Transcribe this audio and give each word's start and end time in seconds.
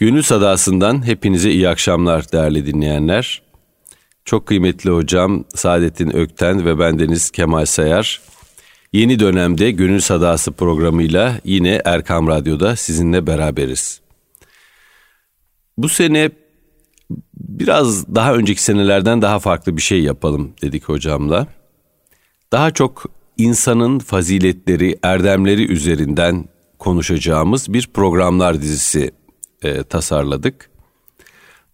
Gönül 0.00 0.22
Sadası'ndan 0.22 1.06
hepinize 1.06 1.50
iyi 1.50 1.68
akşamlar 1.68 2.32
değerli 2.32 2.66
dinleyenler. 2.66 3.42
Çok 4.24 4.46
kıymetli 4.46 4.90
hocam 4.90 5.44
Saadettin 5.54 6.16
Ökten 6.16 6.64
ve 6.64 6.78
bendeniz 6.78 7.30
Kemal 7.30 7.64
Sayar. 7.64 8.20
Yeni 8.92 9.18
dönemde 9.18 9.70
Gönül 9.70 10.00
Sadası 10.00 10.52
programıyla 10.52 11.40
yine 11.44 11.82
Erkam 11.84 12.28
Radyo'da 12.28 12.76
sizinle 12.76 13.26
beraberiz. 13.26 14.00
Bu 15.78 15.88
sene 15.88 16.30
biraz 17.34 18.14
daha 18.14 18.34
önceki 18.34 18.62
senelerden 18.62 19.22
daha 19.22 19.38
farklı 19.38 19.76
bir 19.76 19.82
şey 19.82 20.02
yapalım 20.02 20.52
dedik 20.62 20.84
hocamla. 20.88 21.46
Daha 22.52 22.70
çok 22.70 23.04
insanın 23.36 23.98
faziletleri, 23.98 24.98
erdemleri 25.02 25.72
üzerinden 25.72 26.44
konuşacağımız 26.78 27.72
bir 27.72 27.86
programlar 27.94 28.62
dizisi 28.62 29.10
e, 29.62 29.82
tasarladık. 29.82 30.70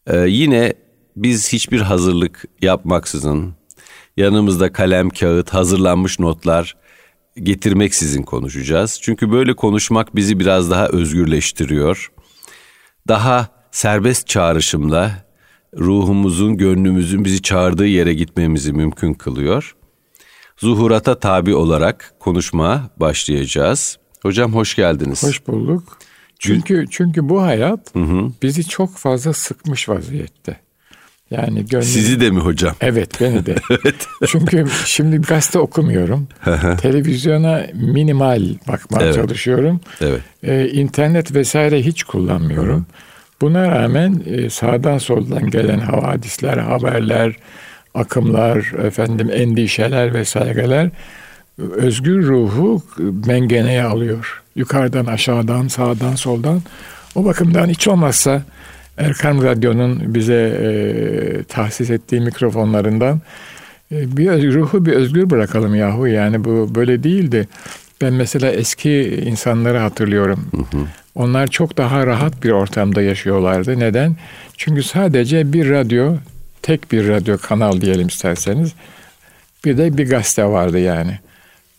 E, 0.07 0.19
yine 0.19 0.75
biz 1.17 1.53
hiçbir 1.53 1.81
hazırlık 1.81 2.45
yapmaksızın 2.63 3.55
yanımızda 4.17 4.73
kalem, 4.73 5.11
kağıt, 5.11 5.55
hazırlanmış 5.55 6.19
notlar 6.19 6.77
getirmeksizin 7.43 8.23
konuşacağız. 8.23 8.99
Çünkü 9.03 9.33
böyle 9.33 9.57
konuşmak 9.57 10.17
bizi 10.17 10.41
biraz 10.41 10.71
daha 10.71 10.89
özgürleştiriyor. 10.89 12.13
Daha 13.09 13.49
serbest 13.71 14.27
çağrışımla 14.27 15.27
ruhumuzun, 15.79 16.57
gönlümüzün 16.57 17.25
bizi 17.25 17.43
çağırdığı 17.43 17.87
yere 17.87 18.15
gitmemizi 18.15 18.73
mümkün 18.73 19.15
kılıyor. 19.15 19.77
Zuhurata 20.57 21.19
tabi 21.19 21.55
olarak 21.55 22.15
konuşmaya 22.21 22.91
başlayacağız. 22.97 23.99
Hocam 24.23 24.55
hoş 24.55 24.75
geldiniz. 24.77 25.23
Hoş 25.23 25.47
bulduk. 25.47 25.99
Çünkü 26.39 26.85
çünkü 26.91 27.29
bu 27.29 27.43
hayat 27.43 27.95
hı 27.95 27.99
hı. 27.99 28.33
bizi 28.43 28.69
çok 28.69 28.97
fazla 28.97 29.33
sıkmış 29.33 29.89
vaziyette. 29.89 30.57
Yani 31.31 31.67
gönlüm... 31.67 31.87
Sizi 31.87 32.21
de 32.21 32.31
mi 32.31 32.41
hocam? 32.41 32.75
Evet 32.81 33.21
beni 33.21 33.47
de. 33.47 33.55
evet. 33.71 34.07
Çünkü 34.27 34.67
şimdi 34.85 35.17
gazete 35.17 35.59
okumuyorum. 35.59 36.29
Televizyona 36.81 37.67
minimal 37.75 38.43
bakmaya 38.69 39.05
evet. 39.05 39.15
çalışıyorum. 39.15 39.81
Evet. 40.01 40.21
Ee, 40.43 40.69
internet 40.69 41.35
vesaire 41.35 41.83
hiç 41.83 42.03
kullanmıyorum. 42.03 42.87
Buna 43.41 43.71
rağmen 43.71 44.23
e, 44.27 44.51
sağdan 44.51 44.99
soldan 44.99 45.51
gelen 45.51 45.79
havadisler, 45.79 46.59
haberler, 46.59 47.37
akımlar, 47.95 48.73
efendim 48.87 49.31
endişeler 49.33 50.15
vesaireler 50.15 50.91
özgür 51.59 52.27
ruhu 52.27 52.83
mengeneye 53.27 53.83
alıyor. 53.83 54.43
Yukarıdan, 54.57 55.07
aşağıdan, 55.07 55.69
sağdan, 55.69 56.15
soldan. 56.15 56.63
O 57.15 57.25
bakımdan 57.25 57.69
hiç 57.69 57.89
olmazsa 57.89 58.43
Erkan 58.99 59.43
Radyo'nun 59.43 60.15
bize 60.15 60.35
e, 60.35 61.45
tahsis 61.45 61.91
ettiği 61.91 62.21
mikrofonlarından 62.21 63.21
e, 63.93 64.17
bir 64.17 64.55
ruhu 64.55 64.87
bir 64.87 64.93
özgür 64.93 65.31
bırakalım 65.31 65.75
yahu. 65.75 66.07
Yani 66.07 66.45
bu 66.45 66.75
böyle 66.75 67.03
değildi. 67.03 67.49
Ben 68.01 68.13
mesela 68.13 68.51
eski 68.51 69.23
insanları 69.27 69.79
hatırlıyorum. 69.79 70.49
Hı 70.51 70.77
hı. 70.77 70.83
Onlar 71.15 71.47
çok 71.47 71.77
daha 71.77 72.07
rahat 72.07 72.45
bir 72.45 72.51
ortamda 72.51 73.03
yaşıyorlardı. 73.03 73.79
Neden? 73.79 74.17
Çünkü 74.57 74.83
sadece 74.83 75.53
bir 75.53 75.71
radyo, 75.71 76.15
tek 76.63 76.93
bir 76.93 77.09
radyo 77.09 77.39
kanal 77.39 77.81
diyelim 77.81 78.07
isterseniz. 78.07 78.73
Bir 79.65 79.79
de 79.79 79.99
bir 79.99 80.11
gazete 80.11 80.45
vardı 80.45 80.79
yani. 80.79 81.19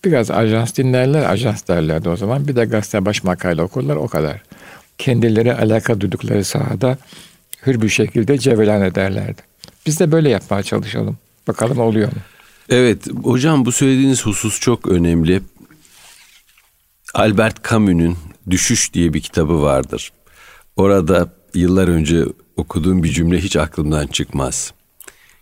Biraz 0.08 0.32
ajans 0.32 0.78
dinlerler, 0.78 1.30
ajans 1.30 1.68
derlerdi 1.68 2.10
o 2.10 2.16
zaman. 2.16 2.48
Bir 2.48 2.56
de 2.56 2.66
gazete 2.66 3.06
baş 3.06 3.24
makale 3.24 3.62
okurlar, 3.62 3.96
o 3.96 4.08
kadar. 4.08 4.42
Kendileri 4.98 5.54
alaka 5.54 6.02
duydukları 6.02 6.44
sahada 6.44 6.98
hür 7.66 7.82
bir 7.82 7.90
şekilde 7.90 8.38
cevelan 8.38 8.82
ederlerdi. 8.82 9.42
Biz 9.86 10.00
de 10.00 10.12
böyle 10.12 10.30
yapmaya 10.30 10.64
çalışalım. 10.64 11.18
Bakalım 11.48 11.80
oluyor 11.80 12.08
mu? 12.08 12.20
Evet, 12.70 13.08
hocam 13.24 13.66
bu 13.66 13.72
söylediğiniz 13.72 14.26
husus 14.26 14.60
çok 14.60 14.88
önemli. 14.88 15.42
Albert 17.14 17.70
Camus'un 17.70 18.18
Düşüş 18.50 18.94
diye 18.94 19.14
bir 19.14 19.22
kitabı 19.22 19.62
vardır. 19.62 20.12
Orada 20.76 21.30
yıllar 21.54 21.88
önce 21.88 22.26
okuduğum 22.56 23.04
bir 23.04 23.10
cümle 23.10 23.40
hiç 23.40 23.56
aklımdan 23.56 24.08
çıkmaz. 24.08 24.74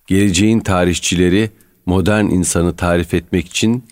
Geleceğin 0.08 0.60
tarihçileri 0.60 1.50
modern 1.86 2.26
insanı 2.26 2.76
tarif 2.76 3.14
etmek 3.14 3.48
için 3.48 3.84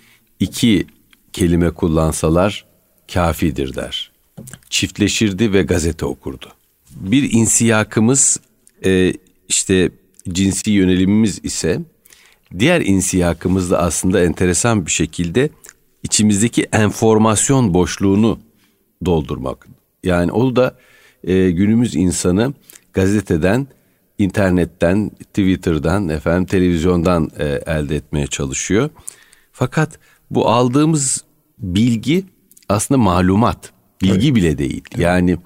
iki 0.44 0.88
kelime 1.34 1.70
kullansalar 1.70 2.66
kafidir 3.14 3.76
der. 3.76 4.12
Çiftleşirdi 4.70 5.54
ve 5.54 5.64
gazete 5.64 6.06
okurdu. 6.06 6.48
Bir 6.92 7.31
insiyakımız 7.31 8.40
e, 8.86 9.14
işte 9.50 9.92
cinsi 10.30 10.72
yönelimimiz 10.72 11.40
ise 11.44 11.81
diğer 12.59 12.81
insiyakımız 12.81 13.72
da 13.72 13.80
aslında 13.80 14.24
enteresan 14.24 14.86
bir 14.86 14.92
şekilde 14.92 15.50
içimizdeki 16.04 16.64
enformasyon 16.64 17.74
boşluğunu 17.74 18.40
doldurmak. 19.06 19.68
Yani 20.04 20.31
o 20.31 20.56
da 20.56 20.78
e, 21.24 21.52
günümüz 21.52 21.96
insanı 21.96 22.54
gazeteden, 22.94 23.68
internetten, 24.18 25.10
Twitter'dan, 25.10 26.10
efendim 26.10 26.46
televizyondan 26.46 27.31
e, 27.40 27.46
elde 27.46 27.96
etmeye 27.96 28.28
çalışıyor. 28.28 28.90
Fakat 29.52 30.00
bu 30.31 30.50
aldığımız 30.50 31.23
bilgi 31.57 32.23
aslında 32.69 32.97
malumat. 32.97 33.72
Bilgi 34.01 34.28
evet. 34.28 34.35
bile 34.35 34.57
değil. 34.57 34.84
Yani 34.97 35.38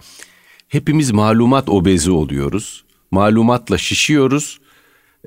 hepimiz 0.67 1.11
malumat 1.11 1.69
obezi 1.69 2.11
oluyoruz. 2.11 2.83
Malumatla 3.11 3.77
şişiyoruz 3.77 4.59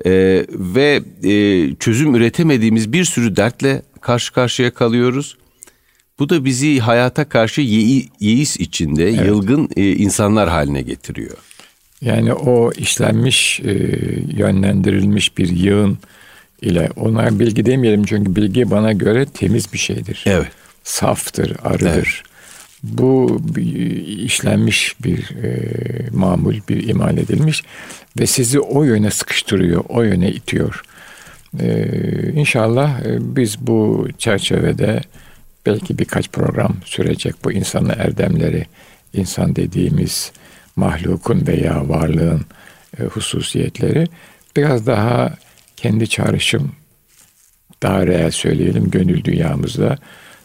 e, 0.05 0.11
ve 0.49 1.03
e, 1.23 1.75
çözüm 1.75 2.15
üretemediğimiz 2.15 2.93
bir 2.93 3.03
sürü 3.03 3.35
dertle 3.35 3.81
karşı 4.01 4.33
karşıya 4.33 4.73
kalıyoruz. 4.73 5.37
Bu 6.19 6.29
da 6.29 6.45
bizi 6.45 6.79
hayata 6.79 7.29
karşı 7.29 7.61
ye- 7.61 8.05
yeis 8.19 8.57
içinde 8.57 9.09
evet. 9.09 9.25
yılgın 9.25 9.69
e, 9.75 9.91
insanlar 9.91 10.49
haline 10.49 10.81
getiriyor. 10.81 11.37
Yani 12.01 12.33
o 12.33 12.71
işlenmiş, 12.71 13.59
e, 13.59 13.73
yönlendirilmiş 14.37 15.37
bir 15.37 15.49
yığın 15.49 15.97
ile 16.61 16.89
ona 16.95 17.39
bilgi 17.39 17.65
demeyelim 17.65 18.03
çünkü 18.03 18.35
bilgi 18.35 18.71
bana 18.71 18.91
göre 18.91 19.25
temiz 19.25 19.73
bir 19.73 19.77
şeydir. 19.77 20.23
Evet. 20.27 20.47
Saftır, 20.83 21.55
arıdır. 21.63 21.93
Evet. 21.95 22.31
Bu 22.83 23.41
işlenmiş 24.17 24.95
bir 25.03 25.35
e, 25.43 25.59
mamul, 26.11 26.55
bir 26.69 26.87
imal 26.87 27.17
edilmiş 27.17 27.63
ve 28.19 28.27
sizi 28.27 28.59
o 28.59 28.83
yöne 28.83 29.11
sıkıştırıyor, 29.11 29.83
o 29.89 30.03
yöne 30.03 30.31
itiyor. 30.31 30.83
E, 31.59 31.87
inşallah 32.33 33.05
e, 33.05 33.35
biz 33.35 33.67
bu 33.67 34.07
çerçevede 34.17 35.01
belki 35.65 35.97
birkaç 35.97 36.29
program 36.29 36.75
sürecek 36.85 37.35
bu 37.43 37.51
insanın 37.51 37.89
erdemleri, 37.89 38.65
insan 39.13 39.55
dediğimiz 39.55 40.31
mahlukun 40.75 41.47
veya 41.47 41.89
varlığın 41.89 42.45
e, 42.99 43.03
hususiyetleri 43.03 44.07
biraz 44.55 44.87
daha 44.87 45.37
kendi 45.81 46.09
çağrışım 46.09 46.71
daha 47.83 48.07
reel 48.07 48.31
söyleyelim 48.31 48.89
gönül 48.91 49.23
dünyamızda 49.23 49.97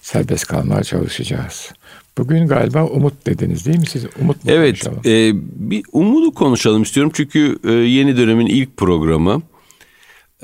serbest 0.03 0.47
kalmaya 0.47 0.83
çalışacağız. 0.83 1.73
Bugün 2.19 2.47
galiba 2.47 2.85
umut 2.85 3.27
dediniz 3.27 3.67
değil 3.67 3.79
mi 3.79 3.87
siz? 3.87 4.05
Umut 4.21 4.45
mu 4.45 4.51
Evet, 4.51 4.85
konuşalım? 4.85 5.03
e, 5.07 5.33
bir 5.71 5.85
umudu 5.93 6.35
konuşalım 6.35 6.83
istiyorum 6.83 7.13
çünkü 7.15 7.59
e, 7.65 7.73
yeni 7.73 8.17
dönemin 8.17 8.47
ilk 8.47 8.77
programı. 8.77 9.43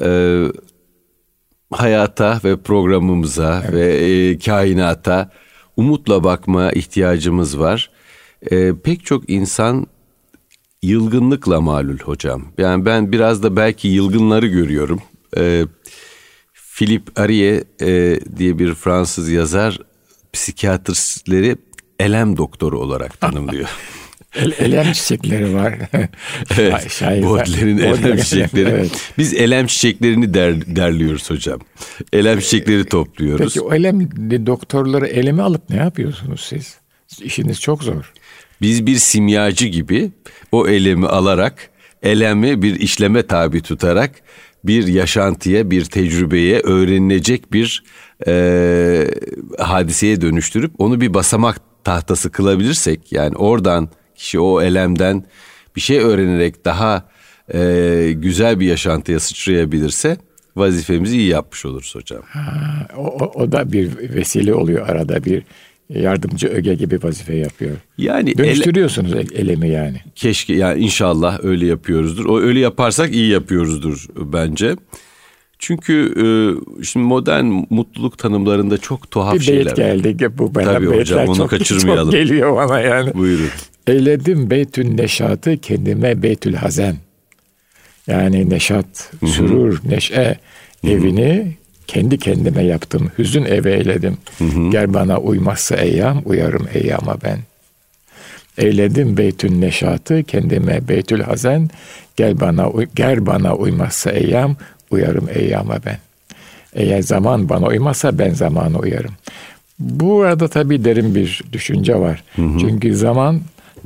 E, 0.02 0.38
hayata 1.70 2.41
ve 2.44 2.56
programımıza 2.56 3.62
evet. 3.64 3.75
ve 3.75 3.97
e, 3.97 4.38
kainata 4.38 5.31
umutla 5.76 6.25
bakma 6.25 6.72
ihtiyacımız 6.72 7.58
var. 7.58 7.91
E, 8.50 8.72
pek 8.84 9.04
çok 9.04 9.31
insan 9.31 9.86
yılgınlıkla 10.82 11.61
malul 11.61 11.99
hocam. 11.99 12.44
Yani 12.58 12.84
ben 12.84 13.12
biraz 13.12 13.43
da 13.43 13.56
belki 13.56 13.88
yılgınları 13.88 14.46
görüyorum. 14.46 15.02
E, 15.37 15.64
Philip 16.76 17.20
Arie 17.20 17.64
e, 17.81 18.20
diye 18.37 18.58
bir 18.58 18.75
Fransız 18.75 19.31
yazar 19.31 19.79
psikiyatristleri 20.32 21.56
elem 22.00 22.37
doktoru 22.37 22.81
olarak 22.81 23.20
tanımlıyor. 23.20 23.69
El, 24.34 24.52
elem 24.58 24.93
çiçekleri 24.93 25.55
var. 25.55 25.75
evet, 26.58 27.02
Baudelair'in 27.02 27.78
elem 27.78 28.17
çiçekleri. 28.17 28.69
Evet. 28.69 29.12
Biz 29.19 29.35
elem 29.35 29.67
çiçeklerini 29.67 30.35
der, 30.35 30.76
derliyoruz 30.76 31.31
hocam. 31.31 31.61
Elem 32.12 32.40
çiçekleri 32.40 32.85
topluyoruz. 32.85 33.44
Peki 33.44 33.61
o 33.61 33.75
elem 33.75 34.00
doktorları 34.46 35.06
eleme 35.06 35.43
alıp 35.43 35.70
ne 35.70 35.76
yapıyorsunuz 35.76 36.40
siz? 36.40 36.76
İşiniz 37.20 37.61
çok 37.61 37.82
zor. 37.82 38.12
Biz 38.62 38.87
bir 38.87 38.97
simyacı 38.97 39.67
gibi 39.67 40.11
o 40.53 40.69
elemi 40.69 41.06
alarak 41.06 41.70
elemi 42.03 42.62
bir 42.62 42.81
işleme 42.81 43.26
tabi 43.26 43.62
tutarak 43.62 44.11
bir 44.64 44.87
yaşantıya, 44.87 45.70
bir 45.70 45.85
tecrübeye, 45.85 46.61
öğrenilecek 46.61 47.53
bir 47.53 47.85
e, 48.26 49.06
hadiseye 49.59 50.20
dönüştürüp 50.20 50.73
onu 50.79 51.00
bir 51.00 51.14
basamak 51.14 51.61
tahtası 51.85 52.31
kılabilirsek 52.31 53.12
yani 53.12 53.37
oradan 53.37 53.88
kişi 54.14 54.41
o 54.41 54.62
elemden 54.62 55.25
bir 55.76 55.81
şey 55.81 55.99
öğrenerek 55.99 56.64
daha 56.64 57.09
e, 57.55 58.12
güzel 58.17 58.61
bir 58.61 58.67
yaşantıya 58.67 59.20
sıçrayabilirse 59.20 60.17
vazifemizi 60.56 61.17
iyi 61.17 61.29
yapmış 61.29 61.67
oluruz 61.67 61.94
hocam. 61.94 62.23
Ha, 62.26 62.88
o, 62.97 63.32
o 63.35 63.53
da 63.53 63.73
bir 63.73 63.99
vesile 64.14 64.55
oluyor 64.55 64.88
arada 64.88 65.25
bir 65.25 65.43
yardımcı 65.94 66.48
öge 66.48 66.74
gibi 66.74 67.02
vazife 67.02 67.36
yapıyor. 67.36 67.76
Yani 67.98 68.38
dönüştürüyorsunuz 68.38 69.12
ele, 69.12 69.34
elemi 69.34 69.68
yani. 69.68 70.00
Keşke 70.14 70.54
yani 70.54 70.82
inşallah 70.82 71.44
öyle 71.44 71.66
yapıyoruzdur. 71.66 72.24
O 72.24 72.40
öyle 72.40 72.58
yaparsak 72.60 73.14
iyi 73.14 73.28
yapıyoruzdur 73.30 74.06
bence. 74.16 74.76
Çünkü 75.58 76.14
e, 76.16 76.24
şimdi 76.84 77.06
modern 77.06 77.44
mutluluk 77.70 78.18
tanımlarında 78.18 78.78
çok 78.78 79.10
tuhaf 79.10 79.34
bir 79.34 79.40
şeyler. 79.40 79.76
Bir 79.76 79.76
geldi 79.76 80.30
bu 80.38 80.54
bana. 80.54 80.64
Tabii 80.64 80.86
hocam 80.86 81.28
onu 81.28 81.36
çok, 81.36 81.50
kaçırmayalım. 81.50 82.10
Çok 82.10 82.20
geliyor 82.20 82.56
bana 82.56 82.80
yani. 82.80 83.14
Buyurun. 83.14 83.48
Eyledim 83.86 84.50
beytün 84.50 84.96
neşatı 84.96 85.56
kendime 85.56 86.22
beytül 86.22 86.54
hazen. 86.54 86.96
Yani 88.06 88.50
neşat, 88.50 89.12
Hı-hı. 89.20 89.30
sürur, 89.30 89.80
neşe 89.84 90.38
Hı-hı. 90.84 90.92
evini 90.92 91.56
kendi 91.87 92.19
kendime 92.19 92.62
yaptım. 92.62 93.11
Hüzün 93.19 93.44
eve 93.44 93.73
eyledim. 93.73 94.17
Hı-hı. 94.38 94.70
Gel 94.70 94.94
bana 94.94 95.19
uymazsa 95.19 95.76
eyyam, 95.76 96.23
uyarım 96.25 96.69
eyyama 96.75 97.17
ben. 97.25 97.38
Eyledim 98.58 99.17
beytün 99.17 99.61
neşatı 99.61 100.23
kendime 100.23 100.88
beytül 100.88 101.20
hazen. 101.20 101.70
Gel 102.17 102.40
bana 102.40 102.70
gel 102.94 103.26
bana 103.26 103.56
uymazsa 103.56 104.11
eyyam, 104.11 104.56
uyarım 104.90 105.29
eyyama 105.34 105.76
ben. 105.87 105.99
Eğer 106.75 107.02
zaman 107.02 107.49
bana 107.49 107.67
uymazsa 107.67 108.19
ben 108.19 108.31
zamana 108.31 108.78
uyarım. 108.78 109.12
Bu 109.78 110.23
arada 110.23 110.49
tabii 110.49 110.85
derin 110.85 111.14
bir 111.14 111.43
düşünce 111.52 111.94
var. 111.94 112.25
Hı 112.37 112.43
hı. 112.43 112.58
Çünkü 112.58 112.96
zaman 112.96 113.40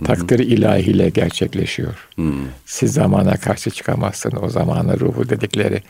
takdiri 0.04 0.44
ilahiyle 0.44 1.08
gerçekleşiyor. 1.08 2.08
Hı. 2.16 2.32
Siz 2.66 2.92
zamana 2.92 3.36
karşı 3.36 3.70
çıkamazsınız. 3.70 4.42
O 4.42 4.48
zamanı 4.48 5.00
ruhu 5.00 5.28
dedikleri, 5.28 5.82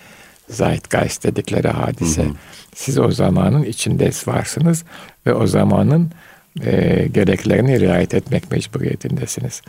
zeitgeist 0.48 1.24
dedikleri 1.24 1.68
hadise. 1.68 2.22
Hı 2.22 2.26
hı. 2.26 2.32
Siz 2.74 2.98
o 2.98 3.10
zamanın 3.10 3.62
içinde 3.62 4.10
varsınız 4.26 4.84
ve 5.26 5.34
o 5.34 5.46
zamanın 5.46 6.10
e, 6.64 7.06
gereklerini 7.12 7.80
riayet 7.80 8.14
etmek 8.14 8.50
mecburiyetindesiniz. 8.50 9.62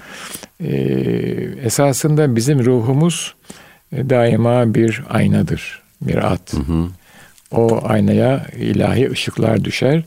E, 0.60 0.74
esasında 1.64 2.36
bizim 2.36 2.66
ruhumuz 2.66 3.36
e, 3.92 4.10
daima 4.10 4.74
bir 4.74 5.04
aynadır, 5.10 5.82
mirat. 6.02 6.54
Hı 6.54 6.58
hı. 6.58 6.88
O 7.52 7.82
aynaya 7.84 8.46
ilahi 8.60 9.12
ışıklar 9.12 9.64
düşer. 9.64 10.04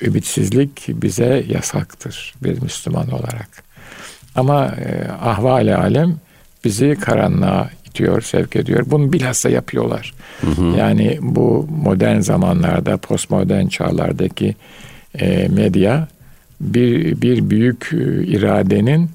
Ümitsizlik 0.00 0.86
bize 0.88 1.44
yasaktır 1.48 2.34
bir 2.42 2.62
Müslüman 2.62 3.10
olarak. 3.10 3.62
Ama 4.34 4.66
e, 4.66 5.08
ahval 5.10 5.76
alem 5.76 6.16
bizi 6.64 6.96
karanlığa 7.00 7.70
itiyor, 7.90 8.22
sevk 8.22 8.56
ediyor. 8.56 8.82
Bunu 8.86 9.12
bilhassa 9.12 9.50
yapıyorlar. 9.50 10.14
Hı 10.40 10.46
hı. 10.46 10.76
Yani 10.76 11.18
bu 11.22 11.68
modern 11.84 12.20
zamanlarda, 12.20 12.96
postmodern 12.96 13.66
çağlardaki 13.66 14.54
e, 15.18 15.48
medya 15.48 16.08
bir, 16.60 17.20
bir 17.22 17.50
büyük 17.50 17.90
e, 17.92 18.24
iradenin 18.24 19.10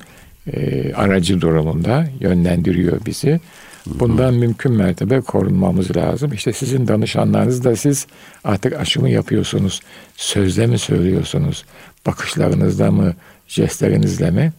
e, 0.54 0.94
aracı 0.94 1.42
durumunda 1.42 2.08
yönlendiriyor 2.20 3.06
bizi. 3.06 3.40
Bundan 3.86 4.34
mümkün 4.34 4.72
mertebe 4.72 5.22
korunmamız 5.22 5.98
lazım. 5.98 6.34
İşte 6.34 6.54
sizin 6.54 6.88
danışanlarınız 6.88 7.64
da 7.64 7.76
siz 7.76 8.08
artık 8.44 8.74
aşımı 8.74 9.10
yapıyorsunuz. 9.10 9.82
Sözle 10.16 10.68
mi 10.68 10.78
söylüyorsunuz? 10.78 11.66
Bakışlarınızda 12.06 12.92
mı? 12.92 13.14
Jestlerinizle 13.48 14.32
mi? 14.32 14.54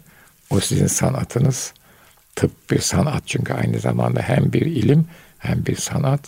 O 0.51 0.61
sizin 0.61 0.87
sanatınız. 0.87 1.73
Tıp 2.37 2.71
bir 2.71 2.79
sanat 2.79 3.23
çünkü 3.27 3.53
aynı 3.53 3.79
zamanda 3.79 4.21
hem 4.21 4.53
bir 4.53 4.61
ilim 4.61 5.05
hem 5.39 5.67
bir 5.67 5.77
sanat 5.77 6.21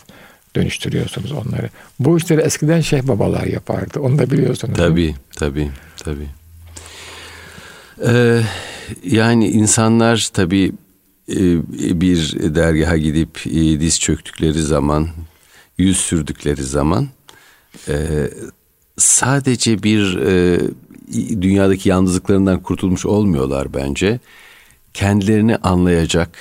dönüştürüyorsunuz 0.55 1.31
onları. 1.31 1.69
Bu 1.99 2.17
işleri 2.17 2.41
eskiden 2.41 2.81
şeyh 2.81 3.07
babalar 3.07 3.43
yapardı. 3.43 3.99
Onu 3.99 4.19
da 4.19 4.31
biliyorsunuz. 4.31 4.77
Tabii, 4.77 5.15
tabii, 5.35 5.71
tabii. 5.97 6.27
Ee, 8.05 8.41
yani 9.03 9.47
insanlar 9.47 10.29
tabii 10.33 10.71
e, 11.29 12.01
bir 12.01 12.35
dergaha 12.55 12.97
gidip 12.97 13.47
e, 13.47 13.79
diz 13.79 13.99
çöktükleri 13.99 14.61
zaman, 14.61 15.07
yüz 15.77 15.97
sürdükleri 15.97 16.63
zaman 16.63 17.07
e, 17.87 17.95
sadece 18.97 19.83
bir 19.83 20.19
dünyadaki 21.41 21.89
yalnızlıklarından 21.89 22.63
kurtulmuş 22.63 23.05
olmuyorlar 23.05 23.73
bence. 23.73 24.19
Kendilerini 24.93 25.55
anlayacak, 25.55 26.37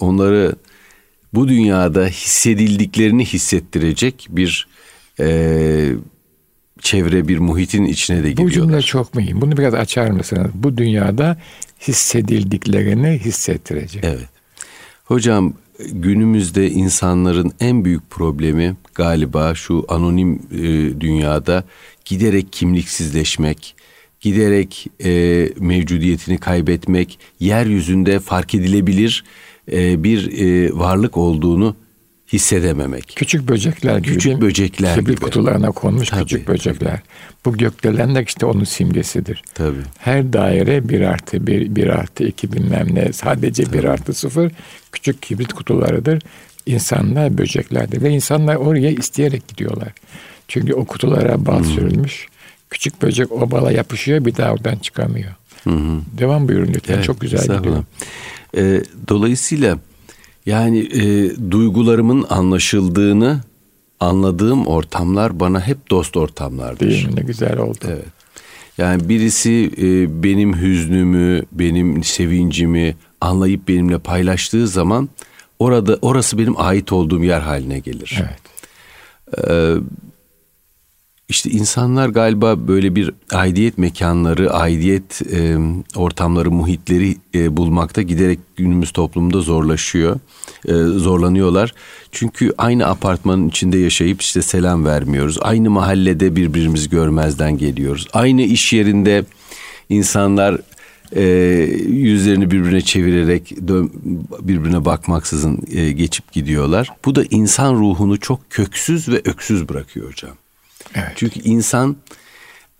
onları 0.00 0.56
bu 1.34 1.48
dünyada 1.48 2.06
hissedildiklerini 2.06 3.24
hissettirecek 3.24 4.26
bir 4.30 4.68
çevre, 6.80 7.28
bir 7.28 7.38
muhitin 7.38 7.84
içine 7.84 8.22
de 8.22 8.30
gidiyorlar. 8.30 8.46
Bu 8.46 8.50
cümle 8.50 8.82
çok 8.82 9.14
mühim. 9.14 9.40
Bunu 9.40 9.56
biraz 9.56 9.74
açar 9.74 10.10
mısınız? 10.10 10.50
Bu 10.54 10.76
dünyada 10.76 11.38
hissedildiklerini 11.88 13.18
hissettirecek. 13.18 14.04
Evet. 14.04 14.28
Hocam 15.04 15.54
günümüzde 15.92 16.70
insanların 16.70 17.52
en 17.60 17.84
büyük 17.84 18.10
problemi 18.10 18.76
galiba 18.94 19.54
şu 19.54 19.84
anonim 19.88 20.42
e, 20.52 21.00
dünyada 21.00 21.64
giderek 22.04 22.52
kimliksizleşmek, 22.52 23.74
giderek 24.20 24.86
e, 25.04 25.10
mevcudiyetini 25.58 26.38
kaybetmek, 26.38 27.18
yeryüzünde 27.40 28.20
fark 28.20 28.54
edilebilir 28.54 29.24
e, 29.72 30.04
bir 30.04 30.38
e, 30.38 30.72
varlık 30.78 31.16
olduğunu 31.16 31.76
hissedememek. 32.32 33.12
Küçük 33.16 33.48
böcekler 33.48 33.98
gibi. 33.98 34.12
Küçük 34.12 34.40
böcekler 34.40 34.94
Kibrit 34.94 35.16
gibi. 35.16 35.24
kutularına 35.24 35.70
konmuş 35.70 36.08
tabii, 36.08 36.20
küçük 36.20 36.48
böcekler. 36.48 37.00
Bu 37.44 37.56
gökdelenler 37.56 38.26
işte 38.26 38.46
onun 38.46 38.64
simgesidir. 38.64 39.42
Tabii. 39.54 39.82
Her 39.98 40.32
daire 40.32 40.88
bir 40.88 41.00
artı 41.00 41.46
bir, 41.46 41.76
bir 41.76 41.86
artı 41.86 42.24
iki 42.24 42.52
bilmem 42.52 42.94
ne 42.94 43.12
sadece 43.12 43.64
tabii. 43.64 43.78
bir 43.78 43.84
artı 43.84 44.14
sıfır 44.14 44.52
küçük 44.92 45.22
kibrit 45.22 45.52
kutularıdır. 45.52 46.22
İnsanlar 46.66 47.38
böceklerdir 47.38 48.02
ve 48.02 48.10
insanlar 48.10 48.56
oraya 48.56 48.90
isteyerek 48.90 49.48
gidiyorlar. 49.48 49.92
Çünkü 50.48 50.74
o 50.74 50.84
kutulara 50.84 51.46
bal 51.46 51.58
hmm. 51.58 51.64
sürülmüş. 51.64 52.26
Küçük 52.70 53.02
böcek 53.02 53.32
o 53.32 53.50
bala 53.50 53.72
yapışıyor 53.72 54.24
bir 54.24 54.36
daha 54.36 54.52
oradan 54.52 54.76
çıkamıyor. 54.76 55.34
Hı 55.64 55.70
Devam 56.18 56.48
buyurun 56.48 56.72
lütfen. 56.74 56.94
Evet, 56.94 57.04
Çok 57.04 57.20
güzel 57.20 57.58
gidiyor. 57.58 57.84
Ee, 58.56 58.82
dolayısıyla 59.08 59.78
yani 60.46 60.78
e, 60.78 61.30
duygularımın 61.50 62.26
anlaşıldığını 62.30 63.40
anladığım 64.00 64.66
ortamlar 64.66 65.40
bana 65.40 65.66
hep 65.66 65.90
dost 65.90 66.16
ortamlardır. 66.16 66.90
Değil 66.90 67.06
mi? 67.06 67.16
Ne 67.16 67.20
güzel 67.20 67.58
oldu. 67.58 67.78
Evet. 67.88 68.04
Yani 68.78 69.08
birisi 69.08 69.70
e, 69.78 70.22
benim 70.22 70.56
hüznümü, 70.56 71.42
benim 71.52 72.04
sevincimi 72.04 72.96
anlayıp 73.20 73.68
benimle 73.68 73.98
paylaştığı 73.98 74.68
zaman 74.68 75.08
orada 75.58 75.98
orası 76.02 76.38
benim 76.38 76.60
ait 76.60 76.92
olduğum 76.92 77.24
yer 77.24 77.40
haline 77.40 77.78
gelir. 77.78 78.22
Evet. 78.22 78.40
Ee, 79.48 79.74
işte 81.30 81.50
insanlar 81.50 82.08
galiba 82.08 82.68
böyle 82.68 82.94
bir 82.94 83.10
aidiyet 83.32 83.78
mekanları, 83.78 84.52
aidiyet 84.52 85.22
e, 85.32 85.56
ortamları, 85.96 86.50
muhitleri 86.50 87.16
e, 87.34 87.56
bulmakta 87.56 88.02
giderek 88.02 88.38
günümüz 88.56 88.90
toplumda 88.90 89.40
zorlaşıyor, 89.40 90.20
e, 90.68 90.72
zorlanıyorlar. 90.98 91.74
Çünkü 92.12 92.52
aynı 92.58 92.86
apartmanın 92.86 93.48
içinde 93.48 93.78
yaşayıp 93.78 94.22
işte 94.22 94.42
selam 94.42 94.84
vermiyoruz. 94.84 95.38
Aynı 95.40 95.70
mahallede 95.70 96.36
birbirimizi 96.36 96.90
görmezden 96.90 97.58
geliyoruz. 97.58 98.08
Aynı 98.12 98.42
iş 98.42 98.72
yerinde 98.72 99.24
insanlar 99.88 100.58
e, 101.16 101.22
yüzlerini 101.88 102.50
birbirine 102.50 102.80
çevirerek 102.80 103.54
birbirine 104.40 104.84
bakmaksızın 104.84 105.58
e, 105.72 105.92
geçip 105.92 106.32
gidiyorlar. 106.32 106.88
Bu 107.04 107.14
da 107.14 107.24
insan 107.30 107.74
ruhunu 107.74 108.20
çok 108.20 108.50
köksüz 108.50 109.08
ve 109.08 109.22
öksüz 109.24 109.68
bırakıyor 109.68 110.08
hocam. 110.08 110.36
Evet. 110.94 111.12
Çünkü 111.16 111.40
insan 111.40 111.96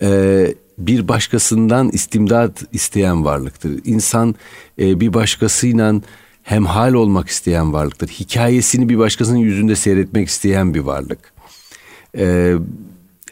e, 0.01 0.47
bir 0.77 1.07
başkasından 1.07 1.89
istimdat 1.89 2.63
isteyen 2.73 3.25
varlıktır. 3.25 3.79
İnsan 3.85 4.35
e, 4.79 4.99
bir 4.99 5.13
başkasıyla 5.13 5.93
hemhal 6.43 6.93
olmak 6.93 7.29
isteyen 7.29 7.73
varlıktır. 7.73 8.07
Hikayesini 8.07 8.89
bir 8.89 8.97
başkasının 8.97 9.37
yüzünde 9.37 9.75
seyretmek 9.75 10.27
isteyen 10.27 10.73
bir 10.73 10.79
varlık. 10.79 11.33
E, 12.17 12.55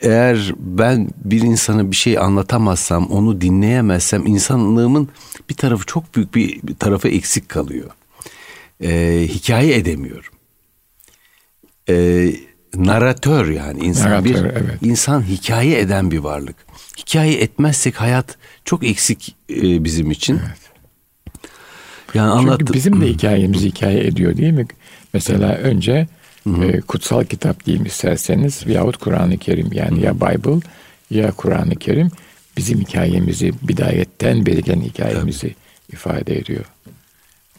eğer 0.01 0.53
ben 0.57 1.09
bir 1.24 1.41
insana 1.41 1.91
bir 1.91 1.95
şey 1.95 2.17
anlatamazsam, 2.17 3.05
onu 3.07 3.41
dinleyemezsem 3.41 4.25
insanlığımın 4.25 5.09
bir 5.50 5.55
tarafı 5.55 5.86
çok 5.86 6.15
büyük 6.15 6.36
bir, 6.36 6.62
bir 6.63 6.75
tarafı 6.75 7.07
eksik 7.07 7.50
kalıyor. 7.50 7.89
E, 8.83 9.21
hikaye 9.27 9.75
edemiyorum. 9.75 10.33
E, 11.89 12.25
naratör 12.75 13.49
yani 13.49 13.79
insan 13.79 14.11
naratör, 14.11 14.25
bir 14.25 14.35
evet. 14.35 14.81
insan 14.81 15.21
hikaye 15.21 15.79
eden 15.79 16.11
bir 16.11 16.19
varlık. 16.19 16.55
Hikaye 16.97 17.33
etmezsek 17.33 18.01
hayat 18.01 18.38
çok 18.65 18.83
eksik 18.83 19.35
e, 19.49 19.83
bizim 19.83 20.11
için. 20.11 20.41
Evet. 20.47 20.59
Yani. 22.13 22.57
Çünkü 22.59 22.73
bizim 22.73 23.01
de 23.01 23.07
hikayemizi 23.07 23.67
hikaye 23.67 23.99
ediyor 23.99 24.38
değil 24.38 24.53
mi? 24.53 24.65
Mesela 25.13 25.55
önce 25.55 26.07
e, 26.61 26.81
kutsal 26.81 27.23
kitap 27.23 27.65
diyeyim 27.65 27.85
isterseniz 27.85 28.63
yahut 28.67 28.97
Kur'an-ı 28.97 29.38
Kerim 29.38 29.73
yani 29.73 30.05
ya 30.05 30.15
Bible 30.15 30.67
ya 31.09 31.31
Kur'an-ı 31.31 31.75
Kerim 31.75 32.11
bizim 32.57 32.79
hikayemizi 32.79 33.53
bidayetten 33.61 34.45
beri 34.45 34.63
gelen 34.63 34.81
hikayemizi 34.81 35.41
Tabii. 35.41 35.55
ifade 35.93 36.38
ediyor. 36.38 36.65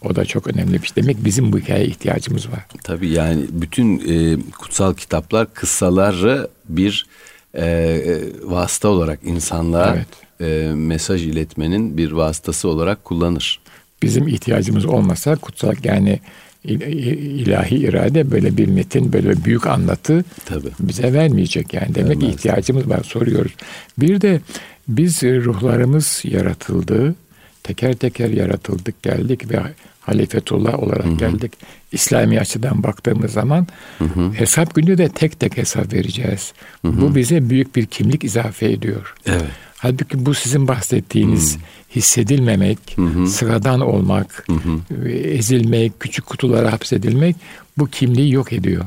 O 0.02 0.16
da 0.16 0.24
çok 0.24 0.46
önemli 0.46 0.82
bir 0.82 0.86
şey. 0.86 0.96
Demek 0.96 1.24
bizim 1.24 1.52
bu 1.52 1.58
hikayeye 1.58 1.86
ihtiyacımız 1.86 2.48
var. 2.48 2.66
Tabii 2.84 3.08
yani 3.08 3.44
bütün 3.50 3.98
e, 4.08 4.38
kutsal 4.58 4.94
kitaplar 4.94 5.54
kıssaları 5.54 6.48
bir 6.68 7.06
e, 7.54 7.64
e, 7.64 8.20
vasıta 8.42 8.88
olarak 8.88 9.18
insanlığa 9.24 9.96
evet. 9.96 10.06
e, 10.40 10.74
mesaj 10.74 11.26
iletmenin 11.26 11.96
bir 11.96 12.12
vasıtası 12.12 12.68
olarak 12.68 13.04
kullanır. 13.04 13.60
Bizim 14.02 14.28
ihtiyacımız 14.28 14.84
olmasa 14.84 15.36
kutsal 15.36 15.74
yani 15.84 16.20
ilahi 16.64 17.76
irade 17.76 18.30
böyle 18.30 18.56
bir 18.56 18.66
metin 18.66 19.12
böyle 19.12 19.44
büyük 19.44 19.66
anlatı 19.66 20.24
Tabii. 20.44 20.68
bize 20.80 21.12
vermeyecek 21.12 21.74
yani 21.74 21.94
demek 21.94 22.22
Vermez. 22.22 22.34
ihtiyacımız 22.34 22.88
var 22.88 23.02
soruyoruz. 23.02 23.52
Bir 23.98 24.20
de 24.20 24.40
biz 24.88 25.22
ruhlarımız 25.22 26.22
yaratıldı 26.24 27.14
teker 27.62 27.94
teker 27.94 28.28
yaratıldık 28.28 29.02
geldik 29.02 29.50
ve 29.50 29.60
halifetullah 30.10 30.78
olarak 30.78 31.04
hı 31.04 31.10
hı. 31.10 31.16
geldik. 31.16 31.52
İslami 31.92 32.40
açıdan 32.40 32.82
baktığımız 32.82 33.32
zaman 33.32 33.66
hı 33.98 34.04
hı. 34.04 34.32
hesap 34.32 34.74
günü 34.74 34.98
de 34.98 35.08
tek 35.08 35.40
tek 35.40 35.56
hesap 35.56 35.92
vereceğiz. 35.92 36.52
Hı 36.82 36.88
hı. 36.88 37.00
Bu 37.00 37.14
bize 37.14 37.50
büyük 37.50 37.76
bir 37.76 37.86
kimlik 37.86 38.24
izafe 38.24 38.70
ediyor. 38.70 39.14
Evet. 39.26 39.50
Halbuki 39.76 40.26
bu 40.26 40.34
sizin 40.34 40.68
bahsettiğiniz 40.68 41.56
hı. 41.56 41.60
hissedilmemek, 41.96 42.78
hı. 42.96 43.26
sıradan 43.26 43.80
olmak, 43.80 44.46
hı. 44.48 45.08
ezilmek, 45.08 46.00
küçük 46.00 46.26
kutulara 46.26 46.72
hapsedilmek 46.72 47.36
bu 47.78 47.86
kimliği 47.86 48.32
yok 48.32 48.52
ediyor. 48.52 48.84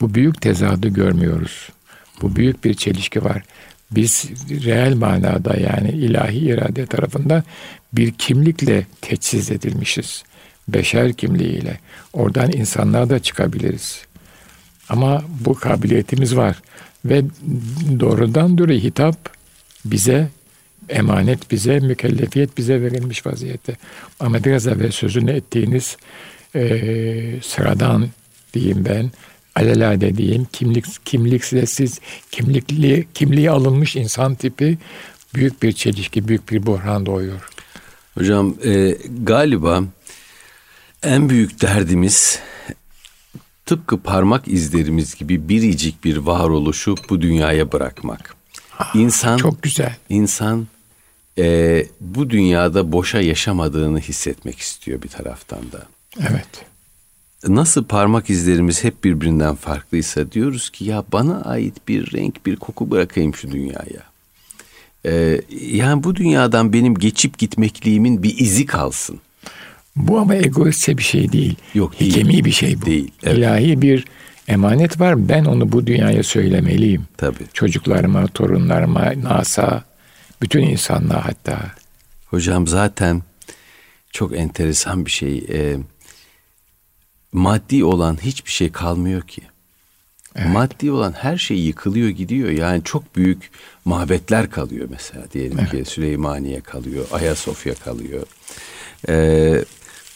Bu 0.00 0.14
büyük 0.14 0.40
tezadı 0.40 0.88
görmüyoruz. 0.88 1.68
Bu 2.22 2.36
büyük 2.36 2.64
bir 2.64 2.74
çelişki 2.74 3.24
var. 3.24 3.42
Biz 3.90 4.30
reel 4.50 4.96
manada 4.96 5.56
yani 5.56 5.88
ilahi 5.88 6.38
irade 6.38 6.86
tarafından 6.86 7.44
bir 7.92 8.12
kimlikle 8.12 8.86
teçhiz 9.00 9.50
edilmişiz 9.50 10.24
beşer 10.68 11.12
kimliğiyle. 11.12 11.80
Oradan 12.12 12.52
insanlar 12.52 13.10
da 13.10 13.18
çıkabiliriz. 13.18 14.02
Ama 14.88 15.24
bu 15.40 15.54
kabiliyetimiz 15.54 16.36
var. 16.36 16.62
Ve 17.04 17.22
doğrudan 18.00 18.58
doğru 18.58 18.72
hitap 18.72 19.16
bize, 19.84 20.28
emanet 20.88 21.50
bize, 21.50 21.80
mükellefiyet 21.80 22.58
bize 22.58 22.82
verilmiş 22.82 23.26
vaziyette. 23.26 23.76
Ama 24.20 24.44
biraz 24.44 24.66
evvel 24.66 24.90
sözünü 24.90 25.30
ettiğiniz 25.30 25.96
e, 26.54 26.60
sıradan 27.42 28.08
diyeyim 28.54 28.84
ben, 28.84 29.10
alelade 29.54 30.16
diyeyim, 30.16 30.46
kimlik, 30.52 30.84
kimliksiz, 31.04 32.00
kimlikli, 32.30 33.06
kimliği 33.14 33.50
alınmış 33.50 33.96
insan 33.96 34.34
tipi 34.34 34.78
büyük 35.34 35.62
bir 35.62 35.72
çelişki, 35.72 36.28
büyük 36.28 36.50
bir 36.50 36.66
buhran 36.66 37.06
doğuyor. 37.06 37.48
Hocam 38.14 38.54
e, 38.64 38.96
galiba 39.22 39.84
en 41.06 41.28
büyük 41.28 41.62
derdimiz 41.62 42.38
tıpkı 43.66 44.00
parmak 44.00 44.48
izlerimiz 44.48 45.14
gibi 45.14 45.48
biricik 45.48 46.04
bir 46.04 46.16
varoluşu 46.16 46.94
bu 47.10 47.20
dünyaya 47.20 47.72
bırakmak. 47.72 48.36
Ah, 48.78 48.94
insan 48.94 49.36
çok 49.36 49.62
güzel. 49.62 49.96
İnsan 50.08 50.66
e, 51.38 51.86
bu 52.00 52.30
dünyada 52.30 52.92
boşa 52.92 53.20
yaşamadığını 53.20 54.00
hissetmek 54.00 54.58
istiyor 54.58 55.02
bir 55.02 55.08
taraftan 55.08 55.72
da. 55.72 55.82
Evet. 56.20 56.66
Nasıl 57.48 57.84
parmak 57.84 58.30
izlerimiz 58.30 58.84
hep 58.84 59.04
birbirinden 59.04 59.54
farklıysa 59.54 60.32
diyoruz 60.32 60.70
ki 60.70 60.84
ya 60.84 61.04
bana 61.12 61.42
ait 61.42 61.88
bir 61.88 62.12
renk, 62.12 62.46
bir 62.46 62.56
koku 62.56 62.90
bırakayım 62.90 63.34
şu 63.34 63.50
dünyaya. 63.50 64.02
Ee, 65.06 65.40
yani 65.60 66.04
bu 66.04 66.16
dünyadan 66.16 66.72
benim 66.72 66.94
geçip 66.94 67.38
gitmekliğimin 67.38 68.22
bir 68.22 68.38
izi 68.38 68.66
kalsın. 68.66 69.20
Bu 69.96 70.18
ama 70.18 70.34
egoistçe 70.34 70.98
bir 70.98 71.02
şey 71.02 71.32
değil. 71.32 71.56
Yok 71.74 72.00
değil. 72.00 72.10
Hikemi 72.12 72.44
bir 72.44 72.52
şey 72.52 72.80
bu. 72.80 72.86
Değil. 72.86 73.10
Evet. 73.22 73.38
İlahi 73.38 73.82
bir 73.82 74.04
emanet 74.48 75.00
var. 75.00 75.28
Ben 75.28 75.44
onu 75.44 75.72
bu 75.72 75.86
dünyaya 75.86 76.22
söylemeliyim. 76.22 77.04
Tabii. 77.16 77.44
Çocuklarıma, 77.52 78.26
torunlarıma, 78.26 79.12
NASA, 79.22 79.84
bütün 80.42 80.62
insanlığa 80.62 81.24
hatta. 81.24 81.58
Hocam 82.26 82.66
zaten 82.66 83.22
çok 84.10 84.36
enteresan 84.36 85.06
bir 85.06 85.10
şey. 85.10 85.38
E, 85.52 85.76
maddi 87.32 87.84
olan 87.84 88.18
hiçbir 88.22 88.50
şey 88.50 88.72
kalmıyor 88.72 89.22
ki. 89.22 89.42
Evet. 90.36 90.48
Maddi 90.48 90.90
olan 90.90 91.12
her 91.12 91.36
şey 91.36 91.58
yıkılıyor 91.58 92.08
gidiyor. 92.08 92.50
Yani 92.50 92.84
çok 92.84 93.16
büyük 93.16 93.50
mabetler 93.84 94.50
kalıyor 94.50 94.88
mesela. 94.90 95.24
Diyelim 95.32 95.58
evet. 95.60 95.70
ki 95.70 95.90
Süleymaniye 95.90 96.60
kalıyor, 96.60 97.06
Ayasofya 97.12 97.74
kalıyor. 97.74 98.26
Ee, 99.08 99.64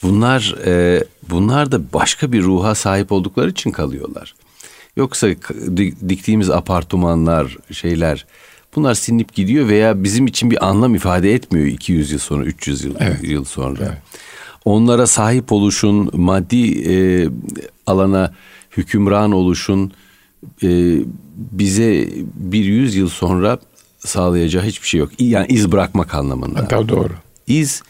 Bunlar 0.03 0.55
e, 0.67 1.05
bunlar 1.31 1.73
da 1.73 1.93
başka 1.93 2.33
bir 2.33 2.43
ruha 2.43 2.75
sahip 2.75 3.13
oldukları 3.13 3.51
için 3.51 3.71
kalıyorlar. 3.71 4.35
Yoksa 4.97 5.29
diktiğimiz 6.09 6.51
apartmanlar, 6.51 7.57
şeyler 7.73 8.27
bunlar 8.77 8.95
sinip 8.95 9.35
gidiyor 9.35 9.69
veya 9.69 10.05
bizim 10.05 10.27
için 10.27 10.51
bir 10.51 10.67
anlam 10.69 10.95
ifade 10.95 11.35
etmiyor 11.35 11.67
200 11.67 12.11
yıl 12.11 12.19
sonra, 12.19 12.45
300 12.45 12.85
yıl, 12.85 12.95
evet. 12.99 13.19
yıl 13.23 13.45
sonra. 13.45 13.83
Evet. 13.83 13.99
Onlara 14.65 15.07
sahip 15.07 15.53
oluşun, 15.53 16.11
maddi 16.13 16.93
e, 16.93 17.29
alana 17.87 18.35
hükümran 18.77 19.33
oluşun 19.33 19.93
e, 20.63 20.99
bize 21.37 22.09
bir 22.35 22.65
yüz 22.65 22.95
yıl 22.95 23.09
sonra 23.09 23.59
sağlayacağı 23.99 24.63
hiçbir 24.63 24.89
şey 24.89 25.01
yok. 25.01 25.11
Yani 25.19 25.47
iz 25.47 25.73
bırakmak 25.73 26.15
anlamında. 26.15 26.69
Tabii 26.69 26.89
doğru. 26.89 27.13
İz 27.47 27.83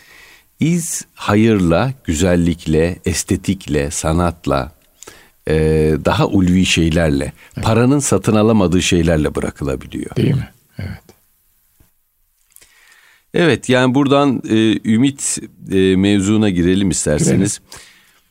İz 0.61 1.07
hayırla, 1.15 1.93
güzellikle, 2.05 2.99
estetikle, 3.05 3.91
sanatla, 3.91 4.73
e, 5.49 5.55
daha 6.05 6.27
ulvi 6.27 6.67
şeylerle, 6.67 7.33
evet. 7.57 7.65
paranın 7.65 7.99
satın 7.99 8.37
alamadığı 8.37 8.83
şeylerle 8.83 9.35
bırakılabiliyor. 9.35 10.17
Değil 10.17 10.35
mi? 10.35 10.49
Evet. 10.79 11.03
Evet 13.35 13.69
yani 13.69 13.95
buradan 13.95 14.43
e, 14.49 14.91
ümit 14.91 15.39
e, 15.73 15.97
mevzuna 15.97 16.51
girelim 16.51 16.91
isterseniz. 16.91 17.59
Girelim. 17.59 17.81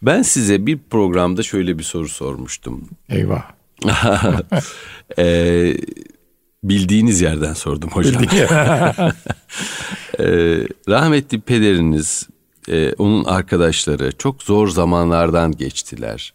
Ben 0.01 0.21
size 0.21 0.65
bir 0.65 0.79
programda 0.89 1.43
şöyle 1.43 1.77
bir 1.77 1.83
soru 1.83 2.09
sormuştum. 2.09 2.89
Eyvah. 3.09 3.43
e, 5.19 5.75
bildiğiniz 6.63 7.21
yerden 7.21 7.53
sordum 7.53 7.89
hocam. 7.89 8.23
Ee, 10.19 10.67
rahmetli 10.89 11.39
pederiniz, 11.39 12.29
e, 12.69 12.93
onun 12.93 13.23
arkadaşları 13.23 14.11
çok 14.17 14.43
zor 14.43 14.67
zamanlardan 14.67 15.51
geçtiler. 15.51 16.33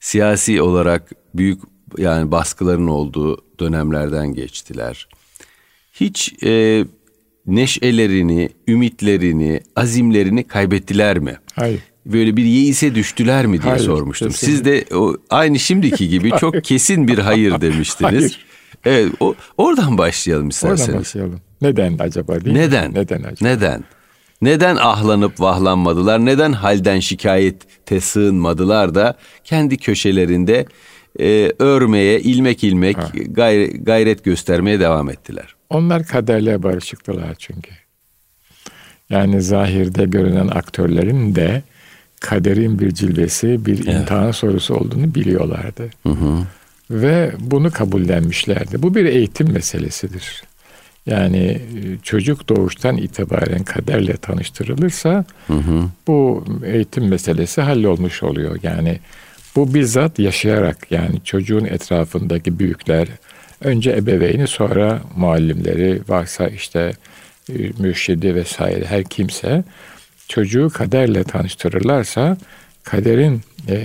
Siyasi 0.00 0.62
olarak 0.62 1.10
büyük 1.34 1.62
yani 1.98 2.30
baskıların 2.30 2.86
olduğu 2.86 3.44
dönemlerden 3.60 4.34
geçtiler. 4.34 5.08
Hiç 5.92 6.34
e, 6.44 6.84
neşelerini, 7.46 8.50
ümitlerini, 8.68 9.60
azimlerini 9.76 10.44
kaybettiler 10.44 11.18
mi? 11.18 11.36
Hayır. 11.54 11.80
Böyle 12.06 12.36
bir 12.36 12.44
yeise 12.44 12.94
düştüler 12.94 13.46
mi 13.46 13.62
diye 13.62 13.72
hayır, 13.72 13.84
sormuştum. 13.84 14.28
Kesinlikle. 14.28 14.56
Siz 14.56 14.64
de 14.90 14.96
o, 14.96 15.16
aynı 15.30 15.58
şimdiki 15.58 16.08
gibi 16.08 16.30
çok 16.40 16.64
kesin 16.64 17.08
bir 17.08 17.18
hayır 17.18 17.60
demiştiniz. 17.60 18.12
Hayır. 18.12 18.46
Evet, 18.84 19.12
o, 19.20 19.34
oradan 19.58 19.98
başlayalım 19.98 20.48
isterseniz. 20.48 20.88
Oradan 20.88 21.00
başlayalım. 21.00 21.40
Neden 21.62 21.98
acaba 21.98 22.44
değil 22.44 22.56
Neden? 22.56 22.90
Mi? 22.90 22.98
Neden 22.98 23.22
acaba? 23.22 23.48
Neden? 23.48 23.84
Neden 24.42 24.76
ahlanıp 24.76 25.40
vahlanmadılar? 25.40 26.24
Neden 26.24 26.52
halden 26.52 27.00
şikayete 27.00 28.00
sığınmadılar 28.00 28.94
da 28.94 29.16
kendi 29.44 29.76
köşelerinde 29.76 30.66
e, 31.20 31.52
örmeye, 31.58 32.20
ilmek 32.20 32.64
ilmek 32.64 32.96
gayret, 33.30 33.86
gayret 33.86 34.24
göstermeye 34.24 34.80
devam 34.80 35.10
ettiler? 35.10 35.54
Onlar 35.70 36.04
kaderle 36.04 36.62
barışıktılar 36.62 37.34
çünkü. 37.38 37.70
Yani 39.10 39.42
zahirde 39.42 40.04
görünen 40.04 40.48
aktörlerin 40.48 41.34
de 41.34 41.62
kaderin 42.20 42.78
bir 42.78 42.90
cilvesi, 42.90 43.66
bir 43.66 43.78
evet. 43.78 44.00
imtihan 44.00 44.30
sorusu 44.30 44.74
olduğunu 44.74 45.14
biliyorlardı. 45.14 45.90
Hı 46.02 46.08
hı. 46.08 46.38
Ve 46.90 47.32
bunu 47.38 47.70
kabullenmişlerdi. 47.70 48.82
Bu 48.82 48.94
bir 48.94 49.04
eğitim 49.04 49.52
meselesidir. 49.52 50.42
Yani 51.06 51.46
e, 51.46 51.60
çocuk 52.02 52.48
doğuştan 52.48 52.96
itibaren 52.96 53.64
kaderle 53.64 54.16
tanıştırılırsa 54.16 55.24
hı 55.46 55.52
hı. 55.52 55.84
bu 56.06 56.44
eğitim 56.64 57.08
meselesi 57.08 57.60
hallolmuş 57.60 58.22
oluyor. 58.22 58.58
Yani 58.62 58.98
Bu 59.56 59.74
bizzat 59.74 60.18
yaşayarak 60.18 60.92
yani 60.92 61.24
çocuğun 61.24 61.64
etrafındaki 61.64 62.58
büyükler, 62.58 63.08
önce 63.60 63.90
ebeveyni 63.90 64.46
sonra 64.46 65.00
muallimleri 65.16 66.00
varsa 66.08 66.48
işte 66.48 66.92
e, 67.52 67.54
mürşidi 67.78 68.34
vesaire 68.34 68.84
her 68.84 69.04
kimse 69.04 69.64
çocuğu 70.28 70.70
kaderle 70.74 71.24
tanıştırırlarsa 71.24 72.36
kaderin 72.82 73.40
e, 73.68 73.76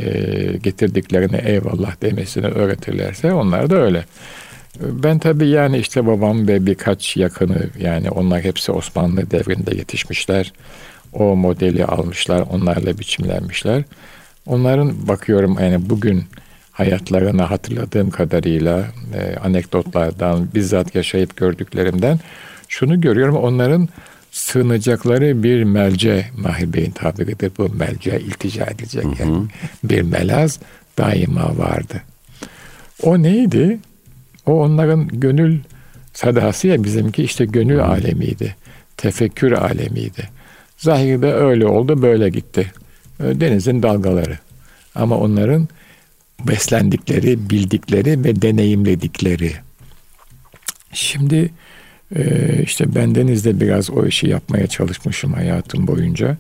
getirdiklerine 0.64 1.38
eyvallah 1.38 2.02
demesini 2.02 2.46
öğretirlerse 2.48 3.34
onlar 3.34 3.70
da 3.70 3.76
öyle. 3.76 4.06
Ben 4.80 5.20
tabii 5.20 5.48
yani 5.48 5.78
işte 5.78 6.08
babam 6.08 6.48
ve 6.48 6.66
birkaç 6.66 7.18
yakını 7.18 7.70
yani 7.80 8.10
onlar 8.10 8.42
hepsi 8.42 8.72
Osmanlı 8.72 9.32
devrinde 9.32 9.76
yetişmişler. 9.76 10.54
O 11.14 11.36
modeli 11.36 11.86
almışlar, 11.86 12.44
onlarla 12.52 13.00
biçimlenmişler. 13.00 13.84
Onların 14.46 15.08
bakıyorum 15.08 15.58
yani 15.62 15.90
bugün 15.90 16.24
hayatlarını 16.72 17.42
hatırladığım 17.42 18.10
kadarıyla 18.10 18.86
e, 19.14 19.36
anekdotlardan, 19.36 20.48
bizzat 20.56 20.96
yaşayıp 20.96 21.38
gördüklerimden 21.38 22.20
şunu 22.68 23.02
görüyorum. 23.02 23.36
Onların 23.36 23.90
sığınacakları 24.32 25.44
bir 25.44 25.64
melce, 25.64 26.26
Mahir 26.38 26.74
Bey'in 26.74 26.92
tabiridir 26.92 27.52
bu 27.58 27.70
melce 27.70 28.20
iltica 28.20 28.66
edilecek. 28.66 29.06
Yani 29.20 29.46
bir 29.84 30.02
melaz 30.02 30.60
daima 30.98 31.58
vardı. 31.58 32.02
O 33.04 33.24
neydi? 33.24 33.80
O 34.46 34.54
onların 34.54 35.08
gönül 35.08 35.60
sadası 36.14 36.68
ya 36.68 36.84
bizimki 36.84 37.24
işte 37.24 37.46
gönül 37.46 37.80
alemiydi. 37.80 38.56
Tefekkür 38.98 39.52
alemiydi. 39.52 40.30
Zahirde 40.78 41.34
öyle 41.34 41.66
oldu 41.66 42.02
böyle 42.02 42.30
gitti. 42.30 42.72
Denizin 43.20 43.84
dalgaları. 43.84 44.38
Ama 44.96 45.18
onların 45.18 45.68
beslendikleri, 46.48 47.50
bildikleri 47.50 48.24
ve 48.24 48.42
deneyimledikleri. 48.42 49.54
Şimdi 50.94 51.52
e, 52.16 52.24
işte 52.64 52.96
bendeniz 52.96 53.46
de 53.46 53.60
biraz 53.60 53.90
o 53.90 54.06
işi 54.06 54.28
yapmaya 54.28 54.68
çalışmışım 54.68 55.34
hayatım 55.34 55.88
boyunca. 55.88 56.38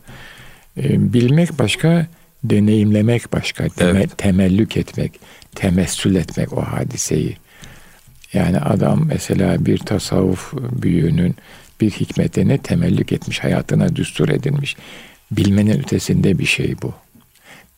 E, 0.77 1.13
bilmek 1.13 1.59
başka, 1.59 2.07
deneyimlemek 2.43 3.33
başka, 3.33 3.67
evet. 3.79 4.17
temellük 4.17 4.77
etmek, 4.77 5.19
temessül 5.55 6.15
etmek 6.15 6.53
o 6.53 6.61
hadiseyi. 6.61 7.37
Yani 8.33 8.59
adam 8.59 9.05
mesela 9.07 9.65
bir 9.65 9.77
tasavvuf 9.77 10.53
büyüğünün 10.53 11.35
bir 11.81 11.91
hikmetine 11.91 12.57
temellük 12.57 13.11
etmiş, 13.11 13.39
hayatına 13.39 13.95
düstur 13.95 14.29
edilmiş. 14.29 14.75
Bilmenin 15.31 15.79
ötesinde 15.79 16.39
bir 16.39 16.45
şey 16.45 16.75
bu. 16.81 16.93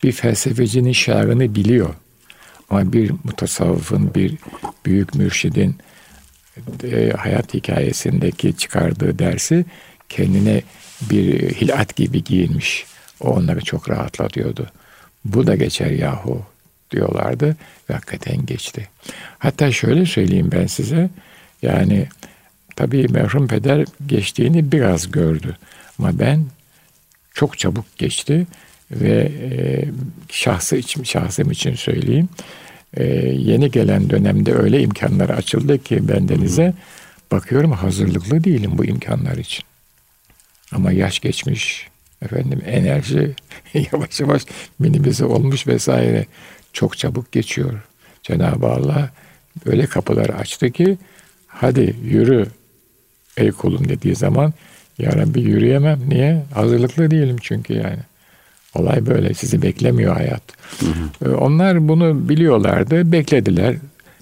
Bir 0.02 0.12
felsefecinin 0.12 0.92
şiarını 0.92 1.54
biliyor. 1.54 1.94
Ama 2.70 2.92
bir 2.92 3.10
mutasavvıfın, 3.24 4.14
bir 4.14 4.34
büyük 4.86 5.14
mürşidin 5.14 5.76
e, 6.84 7.10
hayat 7.10 7.54
hikayesindeki 7.54 8.56
çıkardığı 8.56 9.18
dersi 9.18 9.64
kendine 10.08 10.62
bir 11.10 11.54
hilat 11.54 11.96
gibi 11.96 12.24
giyinmiş. 12.24 12.86
O 13.20 13.28
onları 13.28 13.60
çok 13.60 13.90
rahatlatıyordu. 13.90 14.66
Bu 15.24 15.46
da 15.46 15.56
geçer 15.56 15.90
yahu 15.90 16.42
diyorlardı 16.94 17.56
ve 17.90 17.94
hakikaten 17.94 18.46
geçti. 18.46 18.88
Hatta 19.38 19.72
şöyle 19.72 20.06
söyleyeyim 20.06 20.50
ben 20.52 20.66
size. 20.66 21.10
Yani 21.62 22.06
tabii 22.76 23.08
merhum 23.08 23.46
peder 23.46 23.84
geçtiğini 24.06 24.72
biraz 24.72 25.10
gördü. 25.10 25.56
Ama 25.98 26.18
ben 26.18 26.44
çok 27.34 27.58
çabuk 27.58 27.98
geçti 27.98 28.46
ve 28.90 29.32
e, 29.42 29.84
şahsı 30.30 30.76
için, 30.76 31.02
şahsım 31.02 31.50
için 31.50 31.74
söyleyeyim. 31.74 32.28
E, 32.96 33.04
yeni 33.38 33.70
gelen 33.70 34.10
dönemde 34.10 34.54
öyle 34.54 34.82
imkanlar 34.82 35.30
açıldı 35.30 35.82
ki 35.82 36.08
bendenize 36.08 36.74
bakıyorum 37.32 37.72
hazırlıklı 37.72 38.44
değilim 38.44 38.70
bu 38.78 38.84
imkanlar 38.84 39.36
için. 39.36 39.64
Ama 40.72 40.92
yaş 40.92 41.20
geçmiş, 41.20 41.88
efendim 42.22 42.62
enerji 42.66 43.34
yavaş 43.92 44.20
yavaş 44.20 44.42
minimize 44.78 45.24
olmuş 45.24 45.66
vesaire 45.66 46.26
çok 46.74 46.98
çabuk 46.98 47.32
geçiyor. 47.32 47.72
Cenab-ı 48.22 48.66
Allah 48.66 49.10
öyle 49.66 49.86
kapıları 49.86 50.36
açtı 50.36 50.70
ki 50.70 50.98
hadi 51.46 51.96
yürü 52.04 52.46
ey 53.36 53.52
kulum 53.52 53.88
dediği 53.88 54.14
zaman 54.14 54.52
ya 54.98 55.12
Rabbi 55.12 55.40
yürüyemem. 55.40 56.00
Niye? 56.08 56.42
Hazırlıklı 56.54 57.10
değilim 57.10 57.36
çünkü 57.42 57.74
yani. 57.74 57.98
Olay 58.74 59.06
böyle. 59.06 59.34
Sizi 59.34 59.62
beklemiyor 59.62 60.16
hayat. 60.16 60.42
Hı 60.80 60.86
hı. 60.86 61.30
Ee, 61.30 61.34
onlar 61.34 61.88
bunu 61.88 62.28
biliyorlardı. 62.28 63.12
Beklediler. 63.12 63.76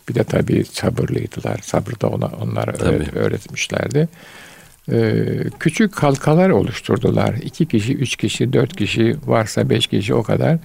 Bir 0.08 0.14
de 0.14 0.24
tabii 0.24 0.64
sabırlıydılar. 0.64 1.58
Sabrı 1.62 2.00
da 2.00 2.08
ona, 2.08 2.26
onlara 2.26 2.72
öğret, 2.72 3.16
öğretmişlerdi. 3.16 4.08
Ee, 4.92 5.24
küçük 5.60 6.02
halkalar 6.02 6.50
oluşturdular. 6.50 7.34
İki 7.34 7.66
kişi, 7.66 7.94
üç 7.94 8.16
kişi, 8.16 8.52
dört 8.52 8.76
kişi 8.76 9.16
varsa 9.26 9.70
beş 9.70 9.86
kişi 9.86 10.14
o 10.14 10.22
kadar. 10.22 10.58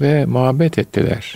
Ve 0.00 0.26
muhabbet 0.26 0.78
ettiler. 0.78 1.34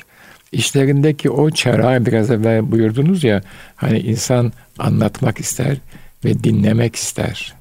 İşlerindeki 0.53 1.31
o 1.31 1.51
çera 1.51 2.07
biraz 2.07 2.31
evvel 2.31 2.71
buyurdunuz 2.71 3.25
ya 3.25 3.43
hani 3.77 3.99
insan 3.99 4.53
anlatmak 4.79 5.39
ister 5.39 5.77
ve 6.25 6.45
dinlemek 6.45 6.97
ister. 6.97 7.55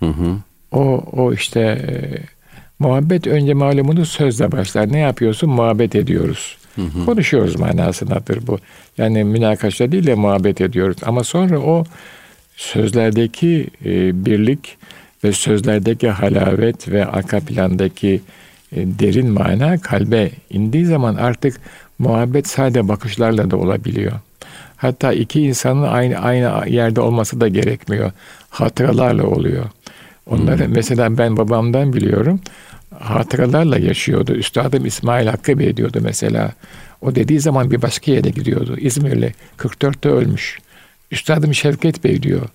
Hı 0.00 0.06
hı. 0.06 0.36
O, 0.72 1.04
o 1.12 1.32
işte 1.32 1.60
e, 1.60 1.92
muhabbet 2.78 3.26
önce 3.26 3.54
malumunuz 3.54 4.08
sözle 4.08 4.52
başlar. 4.52 4.92
Ne 4.92 4.98
yapıyorsun? 4.98 5.50
Muhabbet 5.50 5.94
ediyoruz. 5.94 6.56
Hı 6.76 6.82
hı. 6.82 7.04
Konuşuyoruz 7.04 7.56
manasındadır 7.56 8.46
bu. 8.46 8.58
Yani 8.98 9.24
münakaşa 9.24 9.92
değil 9.92 10.06
de 10.06 10.14
muhabbet 10.14 10.60
ediyoruz. 10.60 10.96
Ama 11.02 11.24
sonra 11.24 11.58
o 11.58 11.84
sözlerdeki 12.56 13.66
e, 13.84 14.24
birlik 14.24 14.76
ve 15.24 15.32
sözlerdeki 15.32 16.08
halavet 16.08 16.88
ve 16.88 17.06
arka 17.06 17.40
plandaki 17.40 18.20
derin 18.76 19.30
mana 19.30 19.78
kalbe 19.78 20.30
indiği 20.50 20.86
zaman 20.86 21.14
artık 21.14 21.60
muhabbet 21.98 22.48
sade 22.48 22.88
bakışlarla 22.88 23.50
da 23.50 23.56
olabiliyor. 23.56 24.12
Hatta 24.76 25.12
iki 25.12 25.40
insanın 25.40 25.82
aynı 25.82 26.18
aynı 26.18 26.68
yerde 26.68 27.00
olması 27.00 27.40
da 27.40 27.48
gerekmiyor. 27.48 28.12
Hatıralarla 28.50 29.26
oluyor. 29.26 29.64
Onları 30.26 30.66
hmm. 30.66 30.74
mesela 30.74 31.18
ben 31.18 31.36
babamdan 31.36 31.92
biliyorum. 31.92 32.40
Hatıralarla 32.98 33.78
yaşıyordu. 33.78 34.32
Üstadım 34.32 34.86
İsmail 34.86 35.26
Hakkı 35.26 35.58
Bey 35.58 35.76
diyordu 35.76 35.98
mesela. 36.02 36.52
O 37.00 37.14
dediği 37.14 37.40
zaman 37.40 37.70
bir 37.70 37.82
başka 37.82 38.12
yere 38.12 38.30
gidiyordu. 38.30 38.76
İzmirli 38.78 39.34
44'te 39.58 40.08
ölmüş. 40.08 40.58
Üstadım 41.10 41.54
Şevket 41.54 42.04
Bey 42.04 42.22
diyor. 42.22 42.48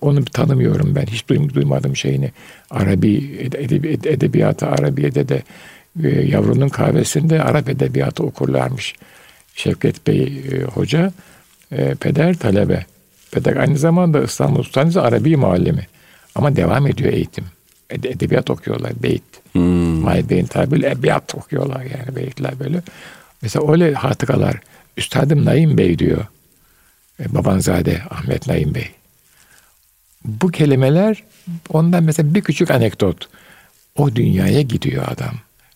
Onu 0.00 0.24
tanımıyorum 0.24 0.94
ben. 0.94 1.06
Hiç 1.06 1.28
duymadım 1.28 1.96
şeyini. 1.96 2.32
Arabi 2.70 3.38
edebi, 3.38 3.88
edebiyatı 3.88 4.66
Arabiye'de 4.66 5.28
de 5.28 5.42
e, 6.02 6.08
yavrunun 6.08 6.68
kahvesinde 6.68 7.42
Arap 7.42 7.68
edebiyatı 7.68 8.22
okurlarmış. 8.22 8.94
Şevket 9.54 10.06
Bey 10.06 10.42
e, 10.52 10.64
hoca 10.64 11.12
e, 11.72 11.94
peder 11.94 12.34
talebe. 12.34 12.86
Peder 13.30 13.56
aynı 13.56 13.78
zamanda 13.78 14.22
İstanbul 14.22 14.62
Sultanisi 14.62 15.00
Arabi 15.00 15.36
muallimi. 15.36 15.86
Ama 16.34 16.56
devam 16.56 16.86
ediyor 16.86 17.12
eğitim. 17.12 17.44
Ede, 17.90 18.08
edebiyat 18.08 18.50
okuyorlar, 18.50 18.92
beyit. 19.02 19.22
Hmm. 19.52 19.62
Mahir 20.00 20.46
tabiriyle 20.46 20.90
edebiyat 20.90 21.34
okuyorlar 21.34 21.82
yani 21.82 22.16
beyitler 22.16 22.60
böyle. 22.60 22.82
Mesela 23.42 23.72
öyle 23.72 23.94
hatıkalar. 23.94 24.60
Üstadım 24.96 25.44
Naim 25.44 25.78
Bey 25.78 25.98
diyor. 25.98 26.26
E, 27.20 27.34
Babanzade 27.34 28.02
Ahmet 28.10 28.46
Naim 28.46 28.74
Bey. 28.74 28.90
Bu 30.24 30.48
kelimeler 30.48 31.22
ondan 31.68 32.04
mesela 32.04 32.34
bir 32.34 32.40
küçük 32.40 32.70
anekdot. 32.70 33.28
O 33.96 34.16
dünyaya 34.16 34.62
gidiyor 34.62 35.04
adam. 35.08 35.34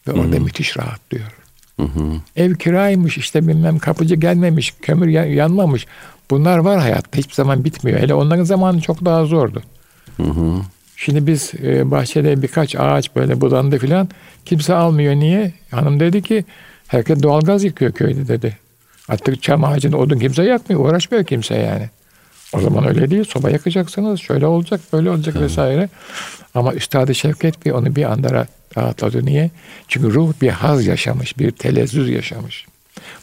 Ve 0.09 0.13
orada 0.13 0.37
hmm. 0.37 0.45
müthiş 0.45 0.77
rahatlıyor. 0.77 1.33
Hı 1.77 1.83
hı. 1.83 2.13
Ev 2.37 2.55
kiraymış 2.55 3.19
işte 3.19 3.49
bilmem 3.49 3.79
kapıcı 3.79 4.15
gelmemiş, 4.15 4.75
kömür 4.83 5.09
yanmamış. 5.09 5.87
Bunlar 6.31 6.59
var 6.59 6.81
hayatta 6.81 7.19
hiçbir 7.19 7.35
zaman 7.35 7.65
bitmiyor. 7.65 8.01
Hele 8.01 8.15
onların 8.15 8.45
zamanı 8.45 8.81
çok 8.81 9.05
daha 9.05 9.25
zordu. 9.25 9.63
Hı 10.17 10.23
hı. 10.23 10.61
Şimdi 10.97 11.27
biz 11.27 11.53
e, 11.63 11.91
bahçede 11.91 12.43
birkaç 12.43 12.77
ağaç 12.77 13.17
böyle 13.17 13.41
budandı 13.41 13.79
filan. 13.79 14.09
Kimse 14.45 14.75
almıyor. 14.75 15.15
Niye? 15.15 15.53
Hanım 15.71 16.01
dedi 16.01 16.23
ki 16.23 16.45
herkes 16.89 17.23
doğalgaz 17.23 17.65
yıkıyor 17.65 17.93
köyde 17.93 18.29
dedi. 18.29 18.59
Artık 19.09 19.43
çam 19.43 19.65
ağacını 19.65 19.97
odun 19.97 20.19
kimse 20.19 20.43
yakmıyor. 20.43 20.85
Uğraşmıyor 20.85 21.25
kimse 21.25 21.55
yani. 21.55 21.91
O 22.53 22.61
zaman 22.61 22.89
öyle 22.89 23.11
değil. 23.11 23.25
Soba 23.25 23.51
yakacaksınız. 23.51 24.21
Şöyle 24.21 24.47
olacak, 24.47 24.81
böyle 24.93 25.11
olacak 25.11 25.35
Hı. 25.35 25.41
vesaire. 25.41 25.89
Ama 26.55 26.75
Üstad-ı 26.75 27.15
Şevket 27.15 27.67
bir 27.67 27.71
onu 27.71 27.97
bir 27.97 28.05
anda 28.05 28.47
rahatladı. 28.77 29.27
Niye? 29.27 29.51
Çünkü 29.89 30.15
ruh 30.15 30.33
bir 30.43 30.49
haz 30.49 30.87
yaşamış, 30.87 31.39
bir 31.39 31.51
telezzüz 31.51 32.11
yaşamış. 32.11 32.67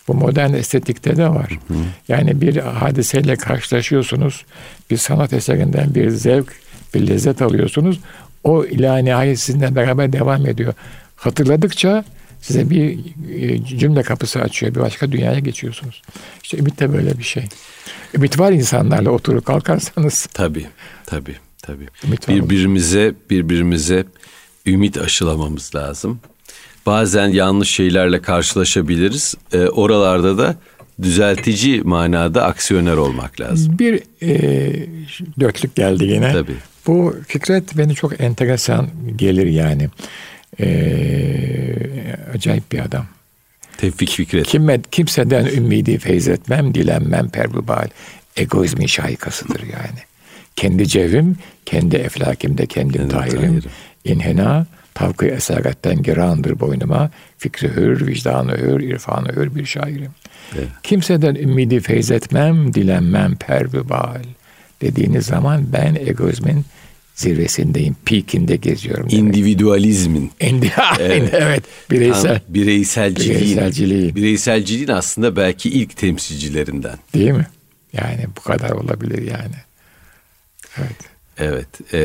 Bu 0.07 0.13
modern 0.13 0.53
estetikte 0.53 1.17
de 1.17 1.29
var. 1.29 1.59
Hı. 1.67 1.73
Yani 2.07 2.41
bir 2.41 2.57
hadiseyle 2.57 3.35
karşılaşıyorsunuz. 3.35 4.45
Bir 4.89 4.97
sanat 4.97 5.33
eserinden 5.33 5.95
bir 5.95 6.09
zevk, 6.09 6.53
bir 6.93 7.07
lezzet 7.07 7.41
alıyorsunuz. 7.41 7.99
O 8.43 8.65
ilahi 8.65 9.05
nihayet 9.05 9.39
sizinle 9.39 9.75
beraber 9.75 10.13
devam 10.13 10.47
ediyor. 10.47 10.73
Hatırladıkça 11.15 12.03
Size 12.45 12.69
bir 12.69 12.99
e, 13.29 13.65
cümle 13.65 14.03
kapısı 14.03 14.39
açıyor. 14.41 14.75
Bir 14.75 14.79
başka 14.79 15.11
dünyaya 15.11 15.39
geçiyorsunuz. 15.39 16.01
İşte 16.43 16.57
ümit 16.57 16.79
de 16.79 16.93
böyle 16.93 17.17
bir 17.17 17.23
şey. 17.23 17.43
Ümit 18.15 18.39
var 18.39 18.51
insanlarla 18.51 19.09
oturup 19.09 19.45
kalkarsanız. 19.45 20.25
Tabii, 20.33 20.65
tabii, 21.05 21.35
tabii. 21.61 21.87
Ümit 22.05 22.27
birbirimize, 22.27 23.13
birbirimize 23.29 24.05
ümit 24.65 24.97
aşılamamız 24.97 25.75
lazım. 25.75 26.19
Bazen 26.85 27.27
yanlış 27.27 27.69
şeylerle 27.69 28.21
karşılaşabiliriz. 28.21 29.35
E, 29.53 29.59
oralarda 29.59 30.37
da 30.37 30.55
düzeltici 31.01 31.81
manada 31.81 32.43
aksiyoner 32.43 32.97
olmak 32.97 33.41
lazım. 33.41 33.79
Bir 33.79 34.03
e, 34.21 34.71
dörtlük 35.39 35.75
geldi 35.75 36.03
yine. 36.03 36.31
Tabii. 36.31 36.55
Bu 36.87 37.15
Fikret 37.27 37.77
beni 37.77 37.95
çok 37.95 38.21
enteresan 38.21 38.87
gelir 39.15 39.47
yani. 39.47 39.89
E, 40.59 40.67
acayip 42.33 42.71
bir 42.71 42.79
adam. 42.79 43.05
Tevfik 43.77 44.09
Fikret. 44.09 44.47
Kime, 44.47 44.81
kimseden 44.91 45.45
ümidi 45.45 45.97
feyz 45.97 46.27
etmem, 46.27 46.73
dilenmem 46.73 47.29
perbubal. 47.29 47.87
Egoizmin 48.37 48.87
şahikasıdır 48.87 49.61
yani. 49.61 49.99
Kendi 50.55 50.87
cevrim, 50.87 51.37
kendi 51.65 51.95
eflakimde 51.95 52.65
kendim 52.65 53.09
tahirim. 53.09 53.61
İnhena, 54.05 54.65
tavkı 54.93 55.25
esaretten 55.25 56.01
gerandır 56.03 56.59
boynuma. 56.59 57.11
Fikri 57.37 57.75
hür, 57.75 58.07
vicdanı 58.07 58.57
hür, 58.57 58.79
irfanı 58.79 59.35
hür 59.35 59.55
bir 59.55 59.65
şairim. 59.65 60.11
Evet. 60.55 60.67
Kimseden 60.83 61.35
ümidi 61.35 61.79
feyz 61.79 62.11
etmem, 62.11 62.73
dilenmem 62.73 63.35
pervibal. 63.35 64.23
Dediğiniz 64.81 65.25
zaman 65.25 65.73
ben 65.73 65.95
egoizmin 65.95 66.65
zirvesindeyim, 67.15 67.95
peakinde 68.05 68.55
geziyorum. 68.55 69.09
Demek. 69.09 69.23
İndividualizmin. 69.23 70.31
İndi 70.39 70.73
evet. 70.99 71.29
evet, 71.33 71.63
bireysel. 71.91 72.41
bireyselciliğin. 72.49 73.39
Bireyselciliğin. 73.41 74.15
Bireyselciliğin 74.15 74.87
aslında 74.87 75.35
belki 75.35 75.69
ilk 75.69 75.97
temsilcilerinden. 75.97 76.97
Değil 77.13 77.31
mi? 77.31 77.47
Yani 77.93 78.25
bu 78.37 78.41
kadar 78.41 78.69
olabilir 78.69 79.21
yani. 79.21 79.55
Evet. 80.77 80.97
Evet. 81.37 81.93
E, 81.93 81.99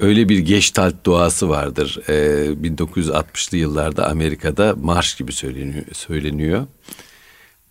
öyle 0.00 0.28
bir 0.28 0.38
Gestalt 0.38 1.06
doğası 1.06 1.48
vardır. 1.48 1.98
E, 2.08 2.12
1960'lı 2.52 3.56
yıllarda 3.56 4.08
Amerika'da 4.08 4.74
marş 4.82 5.14
gibi 5.14 5.32
söyleniyor. 5.32 5.84
söyleniyor. 5.92 6.66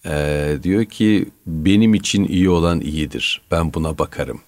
E, 0.05 0.57
diyor 0.63 0.85
ki 0.85 1.25
benim 1.47 1.93
için 1.93 2.25
iyi 2.25 2.49
olan 2.49 2.81
iyidir. 2.81 3.41
Ben 3.51 3.73
buna 3.73 3.97
bakarım. 3.97 4.41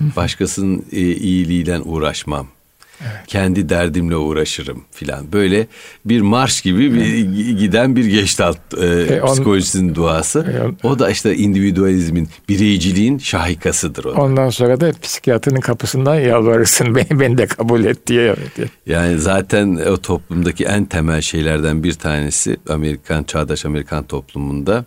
Başkasının 0.00 0.84
e, 0.92 1.00
iyiliğiyle 1.00 1.80
uğraşmam. 1.80 2.46
Evet. 3.00 3.26
Kendi 3.26 3.68
derdimle 3.68 4.16
uğraşırım 4.16 4.84
filan. 4.90 5.32
Böyle 5.32 5.66
bir 6.04 6.20
marş 6.20 6.60
gibi 6.60 6.94
bir 6.94 7.16
giden 7.58 7.96
bir 7.96 8.04
geçtalt 8.04 8.58
e, 8.78 8.86
e, 8.86 9.20
on, 9.22 9.26
psikolojisinin 9.26 9.94
duası. 9.94 10.72
E, 10.84 10.86
o 10.86 10.98
da 10.98 11.10
işte 11.10 11.36
individualizmin, 11.36 12.28
bireyciliğin 12.48 13.18
şahikasıdır. 13.18 14.04
O 14.04 14.10
ondan 14.10 14.50
sonra 14.50 14.80
da 14.80 14.92
psikiyatrının 15.02 15.60
kapısından 15.60 16.14
yalvarırsın 16.14 16.94
beni, 16.94 17.20
beni 17.20 17.38
de 17.38 17.46
kabul 17.46 17.84
et 17.84 18.06
diye. 18.06 18.22
Evet. 18.58 18.70
Yani 18.86 19.18
zaten 19.18 19.76
o 19.76 19.96
toplumdaki 19.96 20.64
en 20.64 20.84
temel 20.84 21.20
şeylerden 21.20 21.82
bir 21.82 21.92
tanesi 21.92 22.56
Amerikan, 22.68 23.24
çağdaş 23.24 23.64
Amerikan 23.64 24.04
toplumunda 24.04 24.84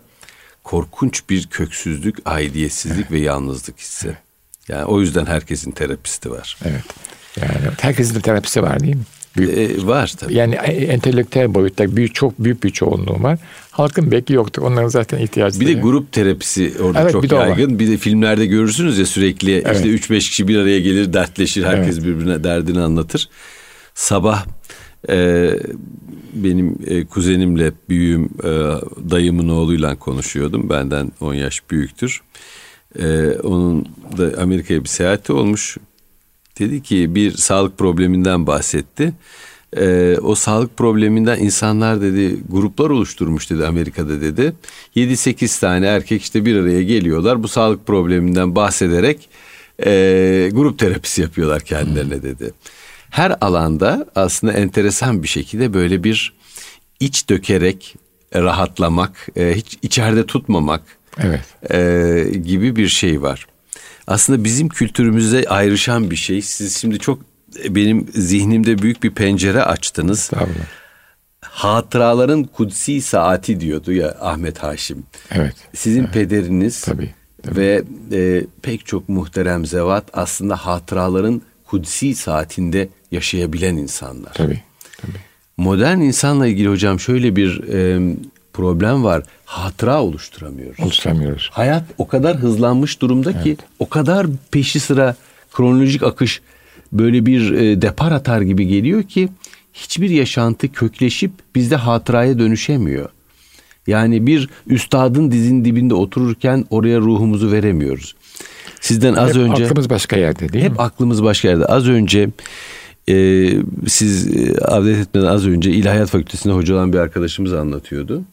korkunç 0.64 1.22
bir 1.30 1.46
köksüzlük, 1.46 2.16
aidiyetsizlik 2.24 2.98
evet. 2.98 3.10
ve 3.10 3.18
yalnızlık 3.18 3.78
hissi. 3.78 4.06
Evet. 4.06 4.29
Yani 4.70 4.84
o 4.84 5.00
yüzden 5.00 5.26
herkesin 5.26 5.70
terapisti 5.70 6.30
var. 6.30 6.56
Evet. 6.64 6.84
Yani 7.40 7.74
herkesin 7.80 8.14
de 8.14 8.20
terapisi 8.20 8.62
var 8.62 8.80
değil 8.80 8.96
mi? 8.96 9.02
Büyük, 9.36 9.58
ee, 9.58 9.86
var 9.86 10.14
tabii. 10.18 10.34
Yani 10.34 10.54
entelektüel 10.54 11.54
boyutta 11.54 11.96
büyük, 11.96 12.14
çok 12.14 12.38
büyük 12.38 12.64
bir 12.64 12.70
çoğunluğu 12.70 13.22
var. 13.22 13.38
Halkın 13.70 14.10
belki 14.10 14.32
yoktur. 14.32 14.62
Onların 14.62 14.88
zaten 14.88 15.18
ihtiyacı 15.18 15.60
Bir 15.60 15.66
de 15.66 15.72
grup 15.72 16.12
terapisi 16.12 16.72
orada 16.82 17.00
evet, 17.00 17.12
çok 17.12 17.22
bir 17.22 17.30
yaygın. 17.30 17.78
Bir 17.78 17.90
de 17.90 17.96
filmlerde 17.96 18.46
görürsünüz 18.46 18.98
ya 18.98 19.06
sürekli 19.06 19.62
evet. 19.66 19.76
işte 19.76 19.88
3-5 19.88 20.18
kişi 20.18 20.48
bir 20.48 20.56
araya 20.56 20.80
gelir, 20.80 21.12
dertleşir. 21.12 21.64
Herkes 21.64 21.94
evet. 21.94 22.06
birbirine 22.06 22.44
derdini 22.44 22.80
anlatır. 22.80 23.28
Sabah 23.94 24.46
e, 25.08 25.50
benim 26.34 26.78
e, 26.86 27.04
kuzenimle 27.04 27.72
büyüğüm 27.88 28.24
e, 28.24 28.48
dayımın 29.10 29.48
oğluyla 29.48 29.96
konuşuyordum. 29.98 30.70
Benden 30.70 31.12
10 31.20 31.34
yaş 31.34 31.70
büyüktür. 31.70 32.22
E, 32.98 33.30
onun 33.42 33.84
da 34.18 34.42
Amerika'ya 34.42 34.84
bir 34.84 34.88
seyahati 34.88 35.32
olmuş. 35.32 35.76
Dedi 36.58 36.82
ki 36.82 37.14
bir 37.14 37.32
sağlık 37.32 37.78
probleminden 37.78 38.46
bahsetti. 38.46 39.12
Ee, 39.76 40.16
o 40.22 40.34
sağlık 40.34 40.76
probleminden 40.76 41.38
insanlar 41.38 42.00
dedi 42.00 42.36
gruplar 42.48 42.90
oluşturmuş 42.90 43.50
dedi 43.50 43.66
Amerika'da 43.66 44.20
dedi. 44.20 44.52
7-8 44.96 45.60
tane 45.60 45.86
erkek 45.86 46.22
işte 46.22 46.44
bir 46.44 46.56
araya 46.56 46.82
geliyorlar. 46.82 47.42
Bu 47.42 47.48
sağlık 47.48 47.86
probleminden 47.86 48.54
bahsederek 48.54 49.28
e, 49.86 50.50
grup 50.52 50.78
terapisi 50.78 51.22
yapıyorlar 51.22 51.62
kendilerine 51.62 52.22
dedi. 52.22 52.52
Her 53.10 53.36
alanda 53.40 54.06
aslında 54.14 54.52
enteresan 54.52 55.22
bir 55.22 55.28
şekilde 55.28 55.74
böyle 55.74 56.04
bir 56.04 56.32
iç 57.00 57.28
dökerek 57.28 57.94
rahatlamak, 58.34 59.28
e, 59.36 59.54
hiç 59.56 59.78
içeride 59.82 60.26
tutmamak 60.26 60.82
evet. 61.18 61.40
e, 61.70 62.38
gibi 62.38 62.76
bir 62.76 62.88
şey 62.88 63.22
var 63.22 63.46
aslında 64.10 64.44
bizim 64.44 64.68
kültürümüzde 64.68 65.44
ayrışan 65.48 66.10
bir 66.10 66.16
şey. 66.16 66.42
Siz 66.42 66.76
şimdi 66.76 66.98
çok 66.98 67.18
benim 67.68 68.06
zihnimde 68.14 68.78
büyük 68.78 69.02
bir 69.02 69.10
pencere 69.10 69.62
açtınız. 69.62 70.28
Tabii. 70.28 70.50
Hatıraların 71.40 72.44
kutsi 72.44 73.02
saati 73.02 73.60
diyordu 73.60 73.92
ya 73.92 74.16
Ahmet 74.20 74.58
Haşim. 74.58 75.02
Evet. 75.30 75.54
Sizin 75.74 76.00
evet. 76.00 76.14
pederiniz 76.14 76.80
tabii, 76.80 77.14
tabii. 77.42 77.56
ve 77.56 77.82
e, 78.12 78.44
pek 78.62 78.86
çok 78.86 79.08
muhterem 79.08 79.66
zevat 79.66 80.04
aslında 80.12 80.56
hatıraların 80.56 81.42
kutsi 81.66 82.14
saatinde 82.14 82.88
yaşayabilen 83.10 83.76
insanlar. 83.76 84.32
Tabii. 84.34 84.62
tabii. 84.96 85.18
Modern 85.56 86.00
insanla 86.00 86.46
ilgili 86.46 86.68
hocam 86.68 87.00
şöyle 87.00 87.36
bir 87.36 87.68
e, 87.68 88.00
problem 88.60 89.04
var. 89.04 89.22
Hatıra 89.44 90.02
oluşturamıyoruz. 90.02 90.80
Oluşturamıyoruz. 90.80 91.50
Hayat 91.52 91.84
o 91.98 92.08
kadar 92.08 92.36
hızlanmış 92.36 93.00
durumda 93.02 93.30
evet. 93.30 93.44
ki 93.44 93.56
o 93.78 93.88
kadar 93.88 94.26
peşi 94.50 94.80
sıra 94.80 95.14
kronolojik 95.52 96.02
akış 96.02 96.40
böyle 96.92 97.26
bir 97.26 97.52
e, 97.52 97.82
depar 97.82 98.12
atar 98.12 98.40
gibi 98.40 98.66
geliyor 98.66 99.02
ki 99.02 99.28
hiçbir 99.72 100.10
yaşantı 100.10 100.72
kökleşip 100.72 101.30
bizde 101.54 101.76
hatıraya 101.76 102.38
dönüşemiyor. 102.38 103.08
Yani 103.86 104.26
bir 104.26 104.48
üstadın 104.66 105.30
dizin 105.30 105.64
dibinde 105.64 105.94
otururken 105.94 106.64
oraya 106.70 106.98
ruhumuzu 106.98 107.52
veremiyoruz. 107.52 108.14
Sizden 108.80 109.14
az 109.14 109.28
hep 109.28 109.36
önce 109.36 109.64
aklımız 109.64 109.90
başka 109.90 110.16
yerde 110.16 110.52
değil 110.52 110.64
hep 110.64 110.70
mi? 110.70 110.74
Hep 110.74 110.80
aklımız 110.80 111.22
başka 111.22 111.48
yerde. 111.48 111.64
Az 111.64 111.88
önce 111.88 112.28
e, 113.08 113.46
siz 113.86 114.36
e, 114.36 114.58
avdet 114.58 114.98
etmeden 114.98 115.26
az 115.26 115.46
önce 115.46 115.70
İlahiyat 115.70 116.10
Fakültesi'nde 116.10 116.54
hoca 116.54 116.74
olan 116.74 116.92
bir 116.92 116.98
arkadaşımız 116.98 117.52
anlatıyordu. 117.52 118.24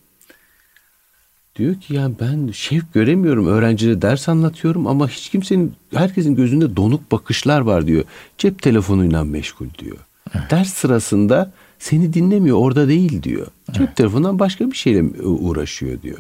Diyor 1.58 1.76
ki 1.76 1.94
ya 1.94 2.12
ben 2.20 2.50
şevk 2.52 2.94
göremiyorum. 2.94 3.48
Öğrencilere 3.48 4.02
ders 4.02 4.30
anlatıyorum 4.30 4.88
ama 4.88 5.08
hiç 5.08 5.30
kimsenin, 5.30 5.74
herkesin 5.94 6.36
gözünde 6.36 6.76
donuk 6.76 7.12
bakışlar 7.12 7.62
var 7.62 7.88
diyor. 7.88 8.04
Cep 8.38 8.62
telefonuyla 8.62 9.24
meşgul 9.24 9.68
diyor. 9.80 9.98
Evet. 10.36 10.52
Ders 10.52 10.74
sırasında 10.74 11.52
seni 11.80 12.14
dinlemiyor, 12.14 12.58
orada 12.58 12.88
değil 12.88 13.24
diyor. 13.24 13.48
Cep 13.72 13.86
evet. 13.88 13.96
telefonundan 13.96 14.40
başka 14.40 14.72
bir 14.72 14.76
şeyle 14.76 15.04
uğraşıyor 15.24 16.02
diyor. 16.02 16.20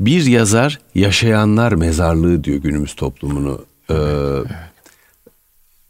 Bir 0.00 0.26
yazar 0.26 0.80
yaşayanlar 0.94 1.72
mezarlığı 1.72 2.44
diyor 2.44 2.58
günümüz 2.58 2.94
toplumunu 2.94 3.64
e, 3.88 3.94
evet. 3.94 4.46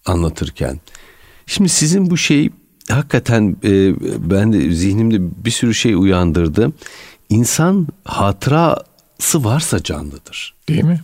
anlatırken. 0.06 0.80
Şimdi 1.46 1.68
sizin 1.68 2.10
bu 2.10 2.16
şey 2.16 2.50
hakikaten 2.90 3.56
e, 3.64 3.94
ben 4.30 4.52
de 4.52 4.70
zihnimde 4.70 5.44
bir 5.44 5.50
sürü 5.50 5.74
şey 5.74 5.94
uyandırdı. 5.94 6.72
İnsan 7.28 7.86
hatırası 8.04 9.44
varsa 9.44 9.82
canlıdır. 9.82 10.54
Değil 10.68 10.84
mi? 10.84 11.00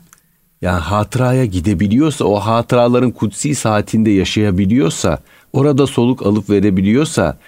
Yani 0.62 0.80
hatıraya 0.80 1.44
gidebiliyorsa, 1.44 2.24
o 2.24 2.34
hatıraların 2.34 3.10
kutsi 3.10 3.54
saatinde 3.54 4.10
yaşayabiliyorsa, 4.10 5.18
orada 5.52 5.86
soluk 5.86 6.26
alıp 6.26 6.50
verebiliyorsa, 6.50 7.38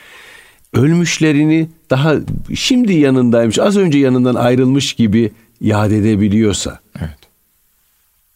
ölmüşlerini 0.73 1.69
daha 1.91 2.15
şimdi 2.55 2.93
yanındaymış, 2.93 3.59
az 3.59 3.77
önce 3.77 3.99
yanından 3.99 4.35
ayrılmış 4.35 4.93
gibi 4.93 5.33
yad 5.61 5.91
edebiliyorsa. 5.91 6.81
Evet. 6.99 7.19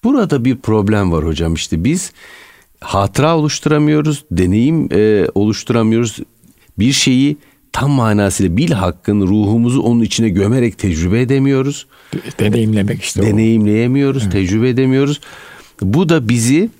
Burada 0.04 0.44
bir 0.44 0.56
problem 0.56 1.12
var 1.12 1.24
hocam 1.24 1.54
işte 1.54 1.84
biz 1.84 2.12
hatıra 2.80 3.36
oluşturamıyoruz, 3.36 4.24
deneyim 4.30 4.88
e, 4.92 5.26
oluşturamıyoruz. 5.34 6.18
Bir 6.78 6.92
şeyi 6.92 7.36
tam 7.72 7.90
manasıyla 7.90 8.56
bil 8.56 8.70
hakkın 8.70 9.20
ruhumuzu 9.20 9.82
onun 9.82 10.02
içine 10.02 10.28
gömerek 10.28 10.78
tecrübe 10.78 11.20
edemiyoruz. 11.20 11.86
Deneyimlemek 12.40 13.02
işte 13.02 13.22
Deneyimleyemiyoruz, 13.22 14.26
o. 14.26 14.30
tecrübe 14.30 14.68
edemiyoruz. 14.68 15.20
Bu 15.80 16.08
da 16.08 16.28
bizi 16.28 16.70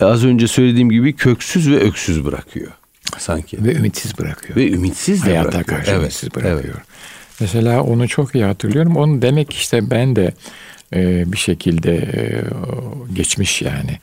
az 0.00 0.24
önce 0.24 0.48
söylediğim 0.48 0.90
gibi 0.90 1.12
köksüz 1.12 1.70
ve 1.70 1.80
öksüz 1.80 2.24
bırakıyor. 2.24 2.72
sanki. 3.18 3.64
Ve 3.64 3.74
ümitsiz 3.74 4.18
bırakıyor. 4.18 4.56
Ve 4.56 4.70
ümitsiz 4.70 5.20
de 5.24 5.30
Hayata 5.30 5.52
bırakıyor. 5.52 5.78
karşı 5.78 5.90
evet, 5.90 6.00
ümitsiz 6.02 6.34
bırakıyor. 6.34 6.74
Evet. 6.74 6.86
Mesela 7.40 7.82
onu 7.82 8.08
çok 8.08 8.34
iyi 8.34 8.44
hatırlıyorum. 8.44 8.96
Onu 8.96 9.22
demek 9.22 9.52
işte 9.54 9.90
ben 9.90 10.16
de 10.16 10.34
e, 10.94 11.32
bir 11.32 11.36
şekilde 11.38 11.94
e, 11.96 12.44
geçmiş 13.14 13.62
yani. 13.62 13.98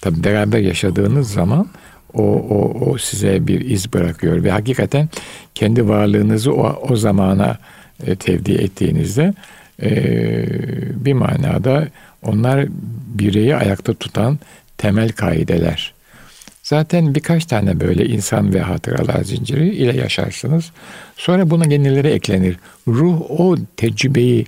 Tabii 0.00 0.24
beraber 0.24 0.58
yaşadığınız 0.58 1.30
zaman 1.32 1.68
o, 2.16 2.22
o, 2.22 2.90
o 2.90 2.98
size 2.98 3.46
bir 3.46 3.60
iz 3.60 3.92
bırakıyor 3.92 4.44
ve 4.44 4.50
hakikaten 4.50 5.08
kendi 5.54 5.88
varlığınızı 5.88 6.52
o, 6.52 6.86
o 6.88 6.96
zamana 6.96 7.58
e, 8.06 8.16
tevdi 8.16 8.52
ettiğinizde 8.52 9.34
e, 9.82 9.90
bir 11.04 11.12
manada 11.12 11.88
onlar 12.22 12.66
bireyi 13.14 13.56
ayakta 13.56 13.94
tutan 13.94 14.38
temel 14.78 15.08
kaideler. 15.08 15.94
Zaten 16.62 17.14
birkaç 17.14 17.44
tane 17.44 17.80
böyle 17.80 18.06
insan 18.06 18.54
ve 18.54 18.60
hatıralar 18.60 19.24
zinciri 19.24 19.68
ile 19.68 19.96
yaşarsınız. 19.96 20.72
Sonra 21.16 21.50
buna 21.50 21.64
yenileri 21.72 22.08
eklenir. 22.08 22.56
Ruh 22.88 23.30
o 23.30 23.56
tecrübeyi 23.76 24.46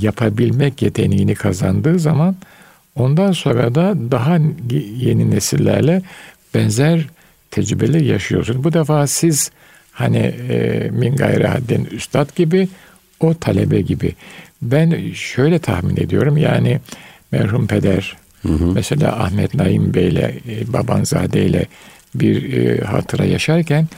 yapabilmek 0.00 0.82
yeteneğini 0.82 1.34
kazandığı 1.34 1.98
zaman 1.98 2.36
ondan 2.96 3.32
sonra 3.32 3.74
da 3.74 3.94
daha 4.10 4.38
yeni 4.98 5.30
nesillerle 5.30 6.02
benzer 6.54 7.06
tecrübeler 7.50 8.00
yaşıyorsun. 8.00 8.64
Bu 8.64 8.72
defa 8.72 9.06
siz 9.06 9.50
hani 9.92 10.18
e, 10.50 10.88
min 10.92 11.16
gayri 11.16 11.46
hadden 11.46 11.84
üstad 11.84 12.36
gibi 12.36 12.68
o 13.20 13.34
talebe 13.34 13.80
gibi. 13.80 14.14
Ben 14.62 15.12
şöyle 15.12 15.58
tahmin 15.58 15.96
ediyorum 15.96 16.36
yani 16.36 16.80
merhum 17.32 17.66
peder 17.66 18.16
hı 18.42 18.48
hı. 18.48 18.66
mesela 18.66 19.22
Ahmet 19.22 19.54
Naim 19.54 19.94
Bey'le 19.94 20.34
e, 20.48 20.72
Babanzade 20.72 21.46
ile 21.46 21.66
bir 22.14 22.52
e, 22.52 22.84
hatıra 22.84 23.24
yaşarken 23.24 23.88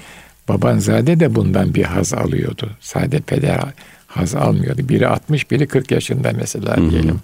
Babanzade 0.48 1.20
de 1.20 1.34
bundan 1.34 1.74
bir 1.74 1.82
haz 1.82 2.14
alıyordu. 2.14 2.70
Sade 2.80 3.20
peder 3.20 3.60
haz 4.06 4.34
almıyordu. 4.34 4.88
Biri 4.88 5.08
60, 5.08 5.50
biri 5.50 5.66
40 5.66 5.90
yaşında 5.90 6.32
mesela 6.36 6.76
diyelim. 6.90 7.20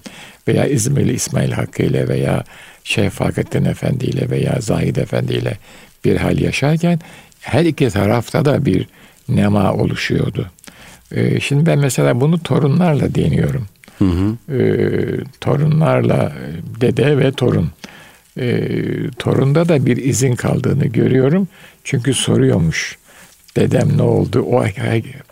Veya 0.49 0.67
İzmirli 0.67 1.13
İsmail 1.13 1.53
Hakkı 1.53 1.83
ile 1.83 2.09
veya 2.09 2.45
Şeyh 2.91 3.11
Fakrettin 3.11 3.65
Efendi 3.65 4.05
ile 4.05 4.31
veya 4.31 4.57
Zahid 4.61 4.97
Efendi 4.97 5.33
ile 5.33 5.57
bir 6.05 6.17
hal 6.17 6.39
yaşarken 6.39 6.99
her 7.41 7.65
iki 7.65 7.89
tarafta 7.89 8.45
da 8.45 8.65
bir 8.65 8.87
nema 9.29 9.73
oluşuyordu. 9.73 10.51
Ee, 11.13 11.41
şimdi 11.41 11.67
ben 11.67 11.79
mesela 11.79 12.21
bunu 12.21 12.43
torunlarla 12.43 13.15
deniyorum. 13.15 13.67
Hı 13.99 14.05
hı. 14.05 14.57
Ee, 14.57 15.21
torunlarla 15.41 16.33
dede 16.81 17.19
ve 17.19 17.33
torun. 17.33 17.71
Ee, 18.39 18.71
torunda 19.19 19.69
da 19.69 19.87
bir 19.87 19.97
izin 19.97 20.35
kaldığını 20.35 20.87
görüyorum. 20.87 21.49
Çünkü 21.85 22.15
soruyormuş 22.15 22.99
dedem 23.57 23.89
ne 23.97 24.03
oldu? 24.03 24.43
O 24.43 24.65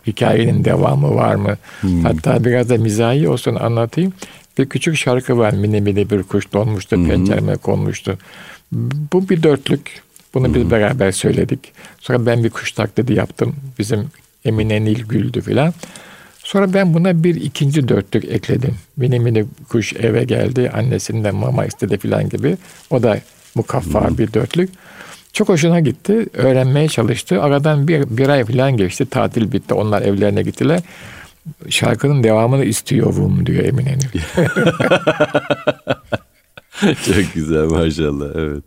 hikayenin 0.06 0.64
devamı 0.64 1.14
var 1.14 1.34
mı? 1.34 1.56
Hmm. 1.80 2.04
Hatta 2.04 2.44
biraz 2.44 2.68
da 2.70 2.76
mizahi 2.76 3.28
olsun 3.28 3.54
anlatayım. 3.54 4.12
Bir 4.58 4.68
küçük 4.68 4.96
şarkı 4.96 5.38
var. 5.38 5.52
Mini 5.52 5.80
mini 5.80 6.10
bir 6.10 6.22
kuş 6.22 6.52
donmuştu, 6.52 7.08
pencereme 7.08 7.56
konmuştu. 7.56 8.18
Bu 9.12 9.28
bir 9.28 9.42
dörtlük. 9.42 10.02
Bunu 10.34 10.54
biz 10.54 10.70
beraber 10.70 11.12
söyledik. 11.12 11.72
Sonra 12.00 12.26
ben 12.26 12.44
bir 12.44 12.50
kuş 12.50 12.72
taklidi 12.72 13.14
yaptım. 13.14 13.56
Bizim 13.78 14.10
Emine 14.44 14.84
Nil 14.84 15.04
güldü 15.04 15.40
filan. 15.40 15.74
Sonra 16.44 16.74
ben 16.74 16.94
buna 16.94 17.24
bir 17.24 17.34
ikinci 17.34 17.88
dörtlük 17.88 18.24
ekledim. 18.24 18.74
Mini 18.96 19.20
mini 19.20 19.44
kuş 19.68 19.92
eve 19.92 20.24
geldi. 20.24 20.70
Annesinden 20.74 21.34
mama 21.34 21.66
istedi 21.66 21.98
filan 21.98 22.28
gibi. 22.28 22.56
O 22.90 23.02
da 23.02 23.20
mukaffa 23.54 24.18
bir 24.18 24.32
dörtlük. 24.32 24.70
Çok 25.32 25.48
hoşuna 25.48 25.80
gitti. 25.80 26.26
Öğrenmeye 26.34 26.88
çalıştı. 26.88 27.42
Aradan 27.42 27.88
bir, 27.88 28.16
bir 28.16 28.28
ay 28.28 28.44
falan 28.44 28.76
geçti. 28.76 29.06
Tatil 29.06 29.52
bitti. 29.52 29.74
Onlar 29.74 30.02
evlerine 30.02 30.42
gittiler. 30.42 30.80
Şarkının 31.68 32.22
devamını 32.22 32.64
istiyorum 32.64 33.46
diyor 33.46 33.64
Emine 33.64 33.92
Nil. 33.98 34.20
Çok 37.04 37.34
güzel 37.34 37.64
maşallah. 37.64 38.26
Evet. 38.34 38.64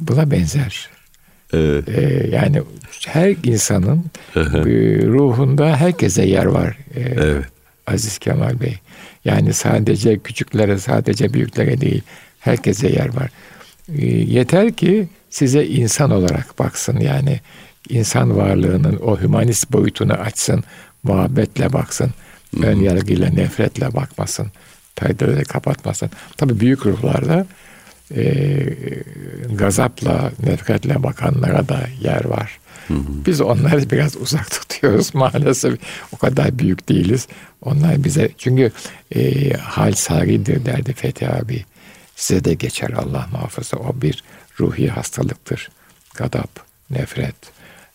Buna 0.00 0.30
benzer. 0.30 0.88
Evet. 1.52 1.88
Ee, 1.88 2.28
yani 2.32 2.62
her 3.06 3.34
insanın 3.44 4.04
ruhunda 5.06 5.76
herkese 5.76 6.24
yer 6.24 6.44
var. 6.44 6.78
Ee, 6.96 7.00
evet. 7.00 7.44
Aziz 7.86 8.18
Kemal 8.18 8.60
Bey. 8.60 8.78
Yani 9.24 9.52
sadece 9.52 10.18
küçüklere, 10.18 10.78
sadece 10.78 11.34
büyüklere 11.34 11.80
değil. 11.80 12.02
Herkese 12.38 12.88
yer 12.88 13.16
var. 13.16 13.30
Ee, 13.98 14.06
yeter 14.06 14.72
ki 14.72 15.08
size 15.30 15.66
insan 15.66 16.10
olarak 16.10 16.58
baksın. 16.58 17.00
Yani 17.00 17.40
insan 17.88 18.36
varlığının 18.36 18.96
o 18.96 19.20
hümanist 19.20 19.72
boyutunu 19.72 20.12
açsın, 20.12 20.64
muhabbetle 21.02 21.72
baksın, 21.72 22.10
ön 22.62 22.80
yargıyla, 22.80 23.28
nefretle 23.28 23.94
bakmasın, 23.94 24.52
perdeleri 24.96 25.44
kapatmasın. 25.44 26.10
Tabi 26.36 26.60
büyük 26.60 26.86
ruhlarda 26.86 27.46
e, 28.16 28.64
gazapla, 29.52 30.32
nefretle 30.42 31.02
bakanlara 31.02 31.68
da 31.68 31.80
yer 32.00 32.24
var. 32.24 32.58
Hı 32.88 32.94
hı. 32.94 33.26
Biz 33.26 33.40
onları 33.40 33.90
biraz 33.90 34.16
uzak 34.16 34.50
tutuyoruz 34.60 35.14
maalesef. 35.14 35.78
O 36.12 36.16
kadar 36.16 36.58
büyük 36.58 36.88
değiliz. 36.88 37.28
Onlar 37.62 38.04
bize 38.04 38.30
çünkü 38.38 38.72
e, 39.14 39.50
hal 39.52 39.92
saridir 39.92 40.64
derdi 40.64 40.92
Fethi 40.92 41.28
abi. 41.28 41.64
Size 42.16 42.44
de 42.44 42.54
geçer 42.54 42.90
Allah 42.90 43.28
muhafaza. 43.32 43.76
O 43.76 44.02
bir 44.02 44.24
ruhi 44.60 44.88
hastalıktır. 44.88 45.68
Gadap, 46.14 46.50
nefret, 46.90 47.36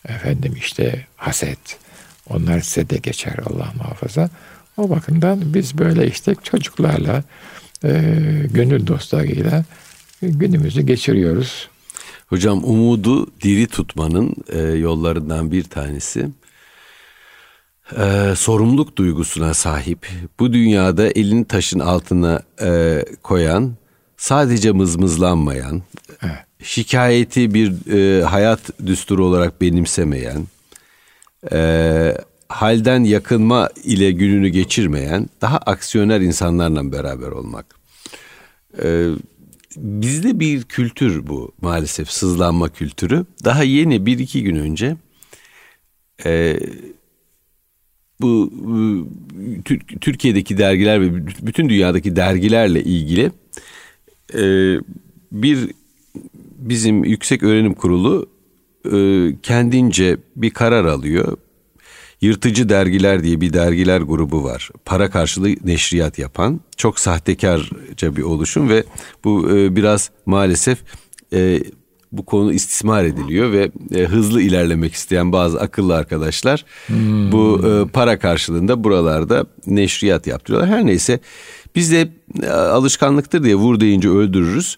efendim 0.08 0.54
işte 0.58 1.06
haset. 1.16 1.83
Onlar 2.30 2.62
size 2.62 2.90
de 2.90 2.98
geçer 2.98 3.36
Allah 3.46 3.74
muhafaza. 3.78 4.30
O 4.78 4.90
bakımdan 4.90 5.54
biz 5.54 5.78
böyle 5.78 6.08
işte 6.08 6.36
çocuklarla, 6.44 7.24
e, 7.84 7.90
gönül 8.54 8.88
dostlarıyla 8.88 9.64
günümüzü 10.22 10.82
geçiriyoruz. 10.82 11.70
Hocam 12.28 12.64
umudu 12.64 13.28
diri 13.42 13.68
tutmanın 13.68 14.36
e, 14.50 14.60
yollarından 14.60 15.52
bir 15.52 15.64
tanesi 15.64 16.30
e, 17.98 18.34
sorumluluk 18.36 18.98
duygusuna 18.98 19.54
sahip, 19.54 20.08
bu 20.40 20.54
dünyada 20.54 21.08
elini 21.08 21.46
taşın 21.46 21.80
altına 21.80 22.42
e, 22.62 23.02
koyan, 23.24 23.74
sadece 24.18 24.72
mızmızlanmayan, 24.72 25.82
evet 26.24 26.46
şikayeti 26.64 27.54
bir 27.54 27.94
e, 27.94 28.24
hayat 28.24 28.80
düsturu 28.86 29.26
olarak 29.26 29.62
benimsemeyen, 29.62 30.48
e, 31.52 32.18
halden 32.50 33.04
yakınma 33.04 33.70
ile 33.84 34.12
gününü 34.12 34.50
geçirmeyen, 34.50 35.30
daha 35.42 35.58
aksiyoner 35.58 36.22
insanlarla 36.22 36.92
beraber 36.92 37.28
olmak. 37.28 37.66
E, 38.84 39.08
bizde 39.78 40.40
bir 40.40 40.64
kültür 40.64 41.28
bu 41.28 41.52
maalesef 41.62 42.12
sızlanma 42.12 42.70
kültürü. 42.70 43.26
Daha 43.46 43.64
yeni 43.64 44.06
bir 44.06 44.20
iki 44.20 44.44
gün 44.44 44.56
önce 44.56 44.96
e, 46.26 46.60
bu 48.22 48.52
Türkiye'deki 50.02 50.58
dergiler 50.58 51.02
ve 51.02 51.28
bütün 51.28 51.70
dünyadaki 51.70 52.16
dergilerle 52.16 52.84
ilgili 52.84 53.32
e, 54.34 54.44
bir 55.32 55.70
bizim 56.58 57.04
Yüksek 57.04 57.44
Öğrenim 57.44 57.74
Kurulu 57.74 58.33
e, 58.91 59.30
kendince 59.43 60.17
bir 60.36 60.50
karar 60.50 60.86
alıyor. 60.86 61.38
Yırtıcı 62.22 62.69
Dergiler 62.69 63.24
diye 63.24 63.41
bir 63.41 63.54
dergiler 63.54 64.02
grubu 64.02 64.43
var. 64.43 64.69
Para 64.86 65.10
karşılığı 65.10 65.56
neşriyat 65.63 66.19
yapan 66.19 66.62
çok 66.78 67.00
sahtekarca 67.00 68.15
bir 68.15 68.22
oluşum 68.22 68.69
ve 68.69 68.84
bu 69.24 69.50
e, 69.52 69.76
biraz 69.76 70.10
maalesef 70.26 70.80
e, 71.34 71.63
bu 72.12 72.26
konu 72.26 72.54
istismar 72.54 73.04
ediliyor 73.04 73.52
ve 73.52 73.72
hızlı 74.06 74.41
ilerlemek 74.41 74.93
isteyen 74.93 75.32
bazı 75.32 75.60
akıllı 75.60 75.96
arkadaşlar 75.96 76.65
bu 77.32 77.62
para 77.93 78.19
karşılığında 78.19 78.84
buralarda 78.84 79.46
neşriyat 79.67 80.28
yaptırıyorlar. 80.28 80.69
Her 80.69 80.86
neyse 80.86 81.19
biz 81.76 81.91
de 81.91 82.10
alışkanlıktır 82.50 83.43
diye 83.43 83.56
vur 83.56 83.80
deyince 83.80 84.10
öldürürüz 84.10 84.78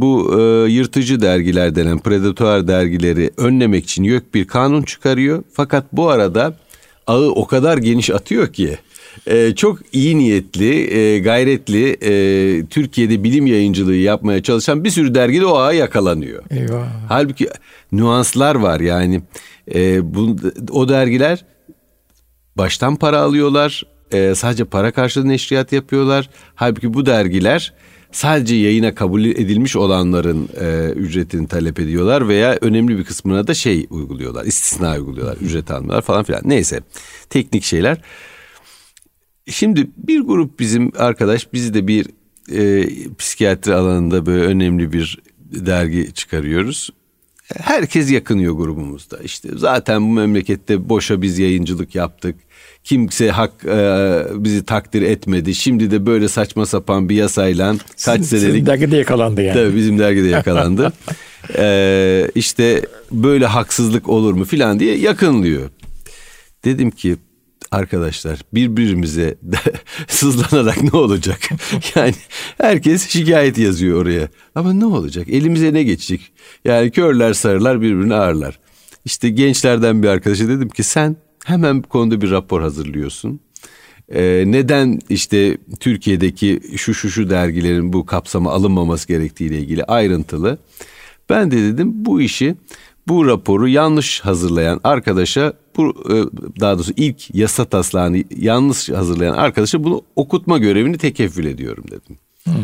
bu 0.00 0.40
e, 0.40 0.70
yırtıcı 0.70 1.20
dergiler 1.20 1.74
denen 1.74 1.98
predatuar 1.98 2.68
dergileri 2.68 3.30
önlemek 3.36 3.84
için 3.84 4.04
YÖK 4.04 4.34
bir 4.34 4.46
kanun 4.46 4.82
çıkarıyor. 4.82 5.42
Fakat 5.52 5.84
bu 5.92 6.08
arada 6.08 6.56
ağı 7.06 7.30
o 7.30 7.46
kadar 7.46 7.78
geniş 7.78 8.10
atıyor 8.10 8.52
ki 8.52 8.78
e, 9.26 9.54
çok 9.54 9.78
iyi 9.92 10.18
niyetli, 10.18 10.94
e, 10.94 11.18
gayretli 11.18 11.96
e, 12.02 12.66
Türkiye'de 12.66 13.24
bilim 13.24 13.46
yayıncılığı 13.46 13.94
yapmaya 13.94 14.42
çalışan 14.42 14.84
bir 14.84 14.90
sürü 14.90 15.14
dergide 15.14 15.46
o 15.46 15.56
ağa 15.56 15.72
yakalanıyor. 15.72 16.42
Eyvah. 16.50 16.86
Halbuki 17.08 17.48
nüanslar 17.92 18.54
var 18.54 18.80
yani 18.80 19.22
e, 19.74 20.14
bu, 20.14 20.36
o 20.70 20.88
dergiler 20.88 21.44
baştan 22.56 22.96
para 22.96 23.18
alıyorlar. 23.18 23.82
E, 24.12 24.34
sadece 24.34 24.64
para 24.64 24.92
karşılığı 24.92 25.28
neşriyat 25.28 25.72
yapıyorlar. 25.72 26.30
Halbuki 26.54 26.94
bu 26.94 27.06
dergiler 27.06 27.72
sadece 28.14 28.56
yayına 28.56 28.94
kabul 28.94 29.24
edilmiş 29.24 29.76
olanların 29.76 30.48
e, 30.60 30.90
ücretini 30.90 31.48
talep 31.48 31.80
ediyorlar 31.80 32.28
veya 32.28 32.58
önemli 32.60 32.98
bir 32.98 33.04
kısmına 33.04 33.46
da 33.46 33.54
şey 33.54 33.86
uyguluyorlar, 33.90 34.44
istisna 34.44 34.92
uyguluyorlar, 34.92 35.36
ücret 35.36 35.70
almıyorlar 35.70 36.02
falan 36.02 36.24
filan. 36.24 36.42
Neyse 36.44 36.80
teknik 37.30 37.64
şeyler. 37.64 38.00
Şimdi 39.46 39.90
bir 39.96 40.20
grup 40.20 40.60
bizim 40.60 40.92
arkadaş 40.98 41.52
biz 41.52 41.74
de 41.74 41.86
bir 41.86 42.06
e, 42.52 42.88
psikiyatri 43.18 43.74
alanında 43.74 44.26
böyle 44.26 44.44
önemli 44.44 44.92
bir 44.92 45.18
dergi 45.40 46.12
çıkarıyoruz. 46.14 46.90
Herkes 47.52 48.10
yakınıyor 48.10 48.54
grubumuzda. 48.54 49.18
İşte 49.18 49.48
zaten 49.56 50.08
bu 50.08 50.12
memlekette 50.12 50.88
boşa 50.88 51.22
biz 51.22 51.38
yayıncılık 51.38 51.94
yaptık. 51.94 52.36
Kimse 52.84 53.30
hak 53.30 53.64
e, 53.64 54.22
bizi 54.34 54.64
takdir 54.64 55.02
etmedi. 55.02 55.54
Şimdi 55.54 55.90
de 55.90 56.06
böyle 56.06 56.28
saçma 56.28 56.66
sapan 56.66 57.08
bir 57.08 57.14
yasayla 57.14 57.74
kaç 58.04 58.24
senelik... 58.24 58.28
Sizin 58.28 58.66
dergide 58.66 58.96
yakalandı 58.96 59.42
yani. 59.42 59.54
Tabii 59.54 59.76
bizim 59.76 59.98
dergide 59.98 60.28
yakalandı. 60.28 60.92
ee, 61.58 62.30
işte 62.34 62.86
böyle 63.12 63.46
haksızlık 63.46 64.08
olur 64.08 64.32
mu 64.32 64.44
filan 64.44 64.80
diye 64.80 64.96
yakınlıyor. 64.96 65.70
Dedim 66.64 66.90
ki 66.90 67.16
arkadaşlar 67.70 68.38
birbirimize 68.54 69.34
sızlanarak 70.08 70.82
ne 70.92 70.98
olacak? 70.98 71.40
yani 71.94 72.14
herkes 72.58 73.08
şikayet 73.08 73.58
yazıyor 73.58 74.02
oraya. 74.02 74.28
Ama 74.54 74.72
ne 74.72 74.86
olacak? 74.86 75.28
Elimize 75.28 75.74
ne 75.74 75.82
geçecek? 75.82 76.32
Yani 76.64 76.90
körler 76.90 77.32
sarılar 77.32 77.80
birbirini 77.80 78.14
ağırlar. 78.14 78.58
İşte 79.04 79.30
gençlerden 79.30 80.02
bir 80.02 80.08
arkadaşa 80.08 80.48
dedim 80.48 80.68
ki 80.68 80.82
sen 80.82 81.16
hemen 81.44 81.82
bu 81.82 81.88
konuda 81.88 82.20
bir 82.20 82.30
rapor 82.30 82.60
hazırlıyorsun. 82.60 83.40
Ee, 84.08 84.44
neden 84.46 85.00
işte 85.08 85.58
Türkiye'deki 85.80 86.60
şu 86.76 86.94
şu 86.94 87.10
şu 87.10 87.30
dergilerin 87.30 87.92
bu 87.92 88.06
kapsama 88.06 88.50
alınmaması 88.52 89.08
gerektiğiyle 89.08 89.58
ilgili 89.58 89.84
ayrıntılı. 89.84 90.58
Ben 91.28 91.50
de 91.50 91.56
dedim 91.56 91.90
bu 91.94 92.20
işi 92.20 92.54
bu 93.08 93.26
raporu 93.26 93.68
yanlış 93.68 94.20
hazırlayan 94.20 94.80
arkadaşa 94.84 95.52
bu 95.76 95.94
e, 96.10 96.14
daha 96.60 96.74
doğrusu 96.74 96.92
ilk 96.96 97.34
yasa 97.34 97.64
taslağını 97.64 98.24
yanlış 98.36 98.88
hazırlayan 98.88 99.34
arkadaşa 99.34 99.84
bunu 99.84 100.02
okutma 100.16 100.58
görevini 100.58 100.98
tekeffül 100.98 101.46
ediyorum 101.46 101.84
dedim. 101.86 102.18
Hmm. 102.44 102.54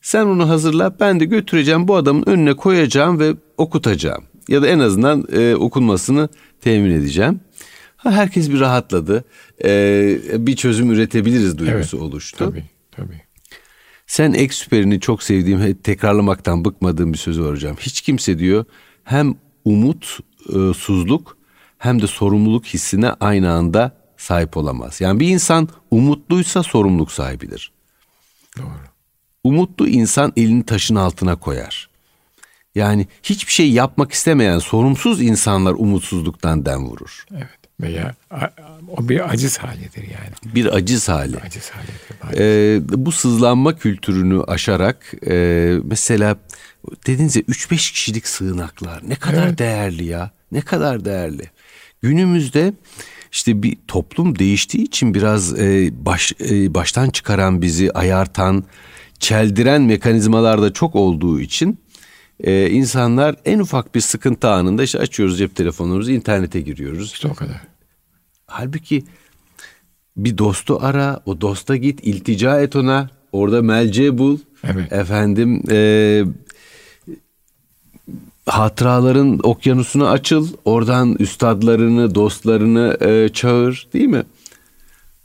Sen 0.00 0.26
onu 0.26 0.48
hazırla 0.48 0.96
ben 1.00 1.20
de 1.20 1.24
götüreceğim 1.24 1.88
bu 1.88 1.96
adamın 1.96 2.24
önüne 2.26 2.54
koyacağım 2.54 3.20
ve 3.20 3.34
okutacağım. 3.56 4.24
Ya 4.48 4.62
da 4.62 4.66
en 4.66 4.78
azından 4.78 5.24
e, 5.32 5.54
okunmasını 5.54 6.28
temin 6.60 6.90
edeceğim. 6.90 7.40
Ha, 7.98 8.10
herkes 8.10 8.50
bir 8.50 8.60
rahatladı. 8.60 9.24
Ee, 9.64 10.18
bir 10.34 10.56
çözüm 10.56 10.90
üretebiliriz 10.90 11.58
duygusu 11.58 11.96
evet, 11.96 12.08
oluştu. 12.08 12.38
Tabii 12.38 12.64
tabii. 12.90 13.22
Sen 14.06 14.32
ek 14.32 14.54
süperini 14.54 15.00
çok 15.00 15.22
sevdiğim, 15.22 15.74
tekrarlamaktan 15.74 16.64
bıkmadığım 16.64 17.12
bir 17.12 17.18
sözü 17.18 17.44
var 17.44 17.50
hocam. 17.50 17.76
Hiç 17.80 18.00
kimse 18.00 18.38
diyor 18.38 18.64
hem 19.04 19.34
umutsuzluk 19.68 21.36
hem 21.78 22.02
de 22.02 22.06
sorumluluk 22.06 22.66
hissine 22.66 23.10
aynı 23.20 23.52
anda 23.52 23.96
sahip 24.16 24.56
olamaz. 24.56 25.00
Yani 25.00 25.20
bir 25.20 25.28
insan 25.28 25.68
umutluysa 25.90 26.62
sorumluluk 26.62 27.12
sahibidir. 27.12 27.72
Doğru. 28.58 28.88
Umutlu 29.44 29.88
insan 29.88 30.32
elini 30.36 30.66
taşın 30.66 30.94
altına 30.94 31.36
koyar. 31.36 31.88
Yani 32.74 33.06
hiçbir 33.22 33.52
şey 33.52 33.70
yapmak 33.72 34.12
istemeyen 34.12 34.58
sorumsuz 34.58 35.22
insanlar 35.22 35.72
umutsuzluktan 35.72 36.66
dem 36.66 36.86
vurur. 36.86 37.24
Evet 37.36 37.58
veya 37.80 38.14
o 38.96 39.08
bir 39.08 39.30
aciz 39.32 39.58
halidir 39.58 40.02
yani. 40.02 40.54
Bir 40.54 40.76
aciz 40.76 41.08
hali. 41.08 41.36
Aciz 41.36 41.70
halidir. 41.70 42.40
Ee, 42.40 42.80
bu 42.88 43.12
sızlanma 43.12 43.76
kültürünü 43.76 44.42
aşarak 44.42 45.14
e, 45.26 45.76
mesela 45.84 46.36
dediniz 47.06 47.36
ya 47.36 47.42
3-5 47.42 47.92
kişilik 47.92 48.28
sığınaklar 48.28 49.02
ne 49.08 49.14
kadar 49.14 49.46
evet. 49.46 49.58
değerli 49.58 50.04
ya. 50.04 50.30
Ne 50.52 50.60
kadar 50.60 51.04
değerli. 51.04 51.50
Günümüzde 52.02 52.72
işte 53.32 53.62
bir 53.62 53.76
toplum 53.88 54.38
değiştiği 54.38 54.84
için 54.84 55.14
biraz 55.14 55.58
e, 55.58 55.90
baş 56.06 56.32
e, 56.40 56.74
baştan 56.74 57.10
çıkaran 57.10 57.62
bizi 57.62 57.92
ayartan, 57.92 58.64
çeldiren 59.18 59.82
mekanizmalar 59.82 60.62
da 60.62 60.72
çok 60.72 60.96
olduğu 60.96 61.40
için 61.40 61.78
e, 62.40 62.70
insanlar 62.70 63.36
en 63.44 63.58
ufak 63.58 63.94
bir 63.94 64.00
sıkıntı 64.00 64.50
anında 64.50 64.82
işte 64.82 64.98
açıyoruz 64.98 65.38
cep 65.38 65.56
telefonumuzu, 65.56 66.10
internete 66.10 66.60
giriyoruz. 66.60 67.12
İşte 67.12 67.28
o 67.28 67.34
kadar. 67.34 67.60
Halbuki 68.46 69.04
bir 70.16 70.38
dostu 70.38 70.78
ara, 70.80 71.20
o 71.26 71.40
dosta 71.40 71.76
git, 71.76 72.00
iltica 72.06 72.60
et 72.60 72.76
ona, 72.76 73.10
orada 73.32 73.62
melce 73.62 74.18
bul. 74.18 74.38
Evet. 74.64 74.92
Efendim 74.92 75.62
e, 75.70 76.24
hatıraların 78.48 79.40
okyanusuna 79.42 80.10
açıl. 80.10 80.48
Oradan 80.64 81.16
üstadlarını, 81.18 82.14
dostlarını 82.14 82.96
e, 83.00 83.28
çağır 83.28 83.88
değil 83.92 84.08
mi? 84.08 84.22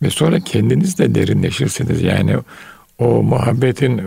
Ve 0.02 0.10
sonra 0.10 0.40
kendiniz 0.40 0.98
de 0.98 1.16
derinleşirsiniz. 1.16 2.02
Yani 2.02 2.36
o 3.00 3.24
muhabbetin 3.24 4.02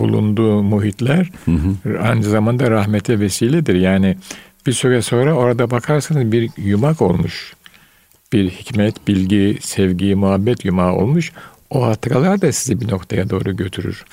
bulunduğu 0.00 0.62
muhitler 0.62 1.30
hı 1.44 1.50
hı. 1.50 1.98
aynı 2.00 2.22
zamanda 2.22 2.70
rahmete 2.70 3.20
vesiledir. 3.20 3.74
Yani 3.74 4.16
bir 4.66 4.72
süre 4.72 5.02
sonra 5.02 5.34
orada 5.34 5.70
bakarsanız 5.70 6.32
bir 6.32 6.50
yumak 6.56 7.02
olmuş. 7.02 7.54
Bir 8.32 8.50
hikmet, 8.50 9.08
bilgi, 9.08 9.58
sevgi, 9.60 10.14
muhabbet 10.14 10.64
yumağı 10.64 10.92
olmuş. 10.92 11.32
O 11.70 11.86
hatıralar 11.86 12.40
da 12.40 12.52
sizi 12.52 12.80
bir 12.80 12.88
noktaya 12.88 13.30
doğru 13.30 13.56
götürür. 13.56 14.04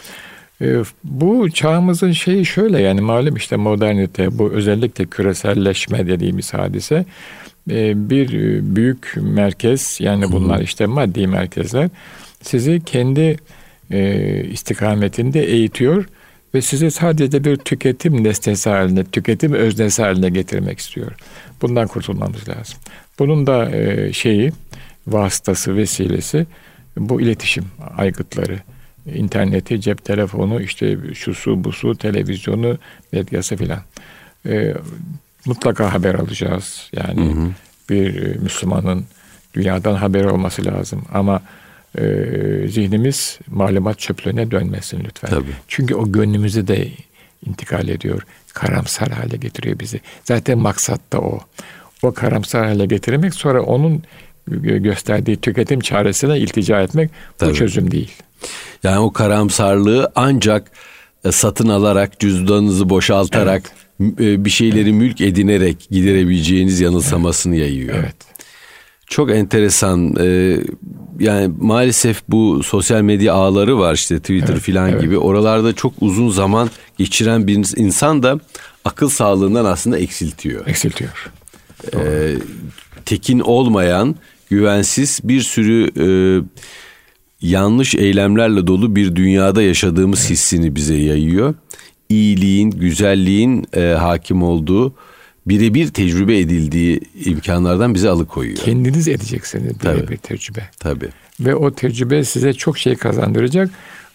Ee, 0.64 0.84
bu 1.04 1.52
çağımızın 1.52 2.12
şeyi 2.12 2.46
şöyle 2.46 2.82
yani 2.82 3.02
malum 3.02 3.36
işte 3.36 3.56
modernite 3.56 4.38
bu 4.40 4.52
özellikle 4.52 5.06
küreselleşme 5.06 6.08
dediğimiz 6.08 6.54
hadise 6.54 7.06
ee, 7.72 8.10
bir 8.10 8.34
e, 8.34 8.76
büyük 8.76 9.14
merkez 9.16 9.98
yani 10.02 10.32
bunlar 10.32 10.60
işte 10.60 10.86
maddi 10.86 11.28
merkezler 11.28 11.90
sizi 12.42 12.82
kendi 12.86 13.38
e, 13.92 14.44
istikametinde 14.44 15.44
eğitiyor 15.44 16.06
ve 16.56 16.62
sizi 16.62 16.92
sadece 16.92 17.44
bir 17.44 17.56
tüketim 17.56 18.24
nesnesi 18.24 18.70
haline, 18.70 19.04
tüketim 19.04 19.54
öznesi 19.54 20.02
haline 20.02 20.30
getirmek 20.30 20.80
istiyor. 20.80 21.12
Bundan 21.62 21.88
kurtulmamız 21.88 22.50
lazım. 22.50 22.78
Bunun 23.20 23.48
da 23.48 23.72
e, 23.72 24.14
şeyi, 24.14 24.52
vasıtası, 25.08 25.76
vesilesi 25.76 26.46
bu 26.98 27.22
iletişim 27.22 27.66
aygıtları 27.98 28.60
interneti, 29.06 29.82
cep 29.82 30.06
telefonu, 30.06 30.62
işte 30.62 30.98
şu 31.14 31.34
su, 31.34 31.64
bu 31.64 31.72
su, 31.72 31.96
televizyonu, 31.96 32.78
medyası 33.12 33.56
filan. 33.56 33.82
E, 34.46 34.74
mutlaka 35.46 35.94
haber 35.94 36.16
alacağız. 36.16 36.90
Yani 36.94 37.26
hı 37.26 37.42
hı. 37.42 37.50
bir 37.90 38.24
e, 38.24 38.38
Müslümanın 38.38 39.06
dünyadan 39.54 39.96
haber 39.96 40.24
olması 40.24 40.66
lazım. 40.66 41.06
Ama 41.14 41.42
e, 41.98 42.04
zihnimiz 42.68 43.40
malumat 43.48 44.00
çöplüğüne 44.00 44.52
dönmesin 44.52 45.04
lütfen. 45.04 45.30
Tabii. 45.30 45.54
Çünkü 45.68 45.96
o 45.96 46.12
gönlümüzü 46.12 46.68
de 46.68 46.88
intikal 47.46 47.88
ediyor. 47.88 48.22
Karamsar 48.54 49.10
hale 49.10 49.38
getiriyor 49.38 49.80
bizi. 49.80 50.02
Zaten 50.24 50.58
maksat 50.58 51.02
da 51.14 51.20
o. 51.22 51.40
O 52.04 52.14
karamsar 52.14 52.66
hale 52.66 52.86
getirmek 52.86 53.34
sonra 53.34 53.62
onun 53.62 54.04
gösterdiği 54.48 55.38
tüketim 55.38 55.80
çaresine 55.80 56.40
iltica 56.40 56.82
etmek 56.82 57.12
Tabii. 57.38 57.50
bu 57.50 57.56
çözüm 57.56 57.92
değil. 57.92 58.12
Yani 58.84 59.00
o 59.00 59.14
karamsarlığı 59.14 60.12
ancak 60.16 60.72
e, 61.26 61.32
satın 61.32 61.70
alarak, 61.70 62.20
cüzdanınızı 62.20 62.90
boşaltarak, 62.90 63.64
evet. 64.02 64.20
E, 64.20 64.46
bir 64.46 64.50
şeyleri 64.50 64.90
evet. 64.90 64.94
mülk 64.94 65.22
edinerek 65.22 65.88
giderebileceğiniz 65.92 66.80
yanılsamasını 66.80 67.56
evet. 67.56 67.66
yayıyor. 67.66 67.96
Evet. 68.00 68.16
Çok 69.08 69.32
enteresan. 69.32 70.16
E, 70.20 70.58
yani 71.20 71.54
maalesef 71.62 72.22
bu 72.30 72.64
sosyal 72.64 73.02
medya 73.02 73.34
ağları 73.34 73.80
var 73.80 73.94
işte 73.94 74.20
Twitter 74.20 74.54
evet, 74.54 74.62
filan 74.62 74.90
evet. 74.90 75.02
gibi. 75.02 75.18
Oralarda 75.18 75.74
çok 75.74 75.94
uzun 76.02 76.30
zaman 76.30 76.70
geçiren 76.98 77.48
bir 77.48 77.78
insan 77.78 78.24
da 78.24 78.40
akıl 78.86 79.10
sağlığından 79.10 79.66
aslında 79.66 79.98
eksiltiyor. 79.98 80.68
Eksiltiyor. 80.68 81.32
Ee, 81.96 82.36
tekin 83.06 83.40
olmayan, 83.40 84.16
güvensiz 84.54 85.20
bir 85.24 85.42
sürü 85.42 85.90
e, 85.98 86.08
yanlış 87.42 87.96
eylemlerle 87.96 88.68
dolu 88.68 88.96
bir 88.96 89.16
dünyada 89.16 89.62
yaşadığımız 89.62 90.20
evet. 90.20 90.30
hissini 90.30 90.76
bize 90.76 90.96
yayıyor. 90.96 91.54
İyiliğin, 92.10 92.72
güzelliğin 92.72 93.68
e, 93.74 93.82
hakim 93.82 94.44
olduğu, 94.44 94.94
birebir 95.46 95.88
tecrübe 95.88 96.40
edildiği 96.40 97.02
imkanlardan 97.26 97.94
bizi 97.94 98.10
alıkoyuyor. 98.10 98.58
Kendiniz 98.58 99.08
edeceksiniz 99.08 99.74
birebir 99.84 100.18
tecrübe. 100.18 100.70
Tabii. 100.80 101.10
Ve 101.40 101.56
o 101.56 101.72
tecrübe 101.72 102.24
size 102.24 102.54
çok 102.54 102.78
şey 102.78 102.96
kazandıracak 102.96 103.70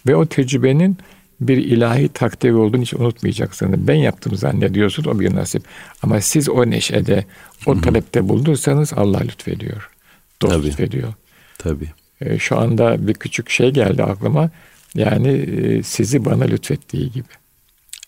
ve 0.06 0.16
o 0.16 0.26
tecrübenin 0.26 0.96
bir 1.40 1.56
ilahi 1.56 2.08
takdiri 2.08 2.54
olduğunu 2.54 2.82
hiç 2.82 2.94
unutmayacaksınız. 2.94 3.88
Ben 3.88 3.94
yaptım 3.94 4.36
zannediyorsunuz 4.36 5.08
o 5.08 5.20
bir 5.20 5.34
nasip. 5.34 5.62
Ama 6.02 6.20
siz 6.20 6.48
o 6.48 6.70
neşede, 6.70 7.24
o 7.66 7.80
talepte 7.80 8.28
bulunursanız 8.28 8.92
Allah 8.92 9.20
lütfediyor. 9.20 9.97
Dost 10.42 10.52
Tabii. 10.52 10.66
lütfediyor. 10.66 11.14
Tabii. 11.58 11.88
E, 12.20 12.38
şu 12.38 12.58
anda 12.58 13.06
bir 13.08 13.14
küçük 13.14 13.50
şey 13.50 13.70
geldi 13.70 14.02
aklıma. 14.02 14.50
Yani 14.94 15.28
e, 15.28 15.82
sizi 15.82 16.24
bana 16.24 16.44
lütfettiği 16.44 17.12
gibi. 17.12 17.28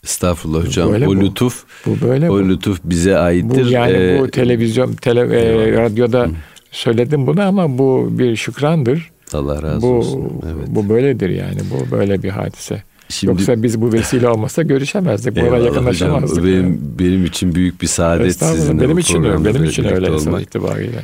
Estağfurullah 0.04 0.64
hocam. 0.66 0.92
Böyle 0.92 1.08
o 1.08 1.10
bu. 1.10 1.20
lütuf 1.20 1.64
bu 1.86 2.08
böyle 2.08 2.30
o 2.30 2.34
bu. 2.34 2.48
lütuf 2.48 2.80
bize 2.84 3.18
aittir. 3.18 3.64
Bu 3.64 3.68
yani 3.68 3.92
ee, 3.92 4.18
bu 4.20 4.30
televizyon, 4.30 4.92
tele, 4.92 5.20
e, 5.20 5.72
radyoda 5.72 6.22
Hı. 6.22 6.30
söyledim 6.70 7.26
bunu 7.26 7.42
ama 7.42 7.78
bu 7.78 8.08
bir 8.10 8.36
şükrandır. 8.36 9.10
Allah 9.32 9.62
razı 9.62 9.82
bu, 9.82 9.86
olsun. 9.86 10.32
Evet. 10.44 10.68
Bu 10.68 10.88
böyledir 10.88 11.30
yani. 11.30 11.58
Bu 11.70 11.96
böyle 11.96 12.22
bir 12.22 12.28
hadise. 12.28 12.82
Şimdi, 13.08 13.30
Yoksa 13.30 13.62
biz 13.62 13.80
bu 13.80 13.92
vesile 13.92 14.28
olmasa 14.28 14.62
görüşemezdik. 14.62 15.36
Bu 15.36 15.40
arada 15.40 15.64
yakınlaşamazdık. 15.64 16.44
Benim, 16.44 16.56
yani. 16.56 16.78
benim 16.98 17.24
için 17.24 17.54
büyük 17.54 17.82
bir 17.82 17.86
saadet 17.86 18.38
sizinle 18.38 18.82
benim 18.82 18.98
için 18.98 19.24
öyle. 19.24 19.44
Benim 19.44 19.64
için 19.64 19.84
öyle 19.84 20.10
olmak. 20.10 20.42
itibariyle. 20.42 21.02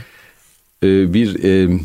Ee, 0.86 1.14
bir 1.14 1.44
e, 1.44 1.78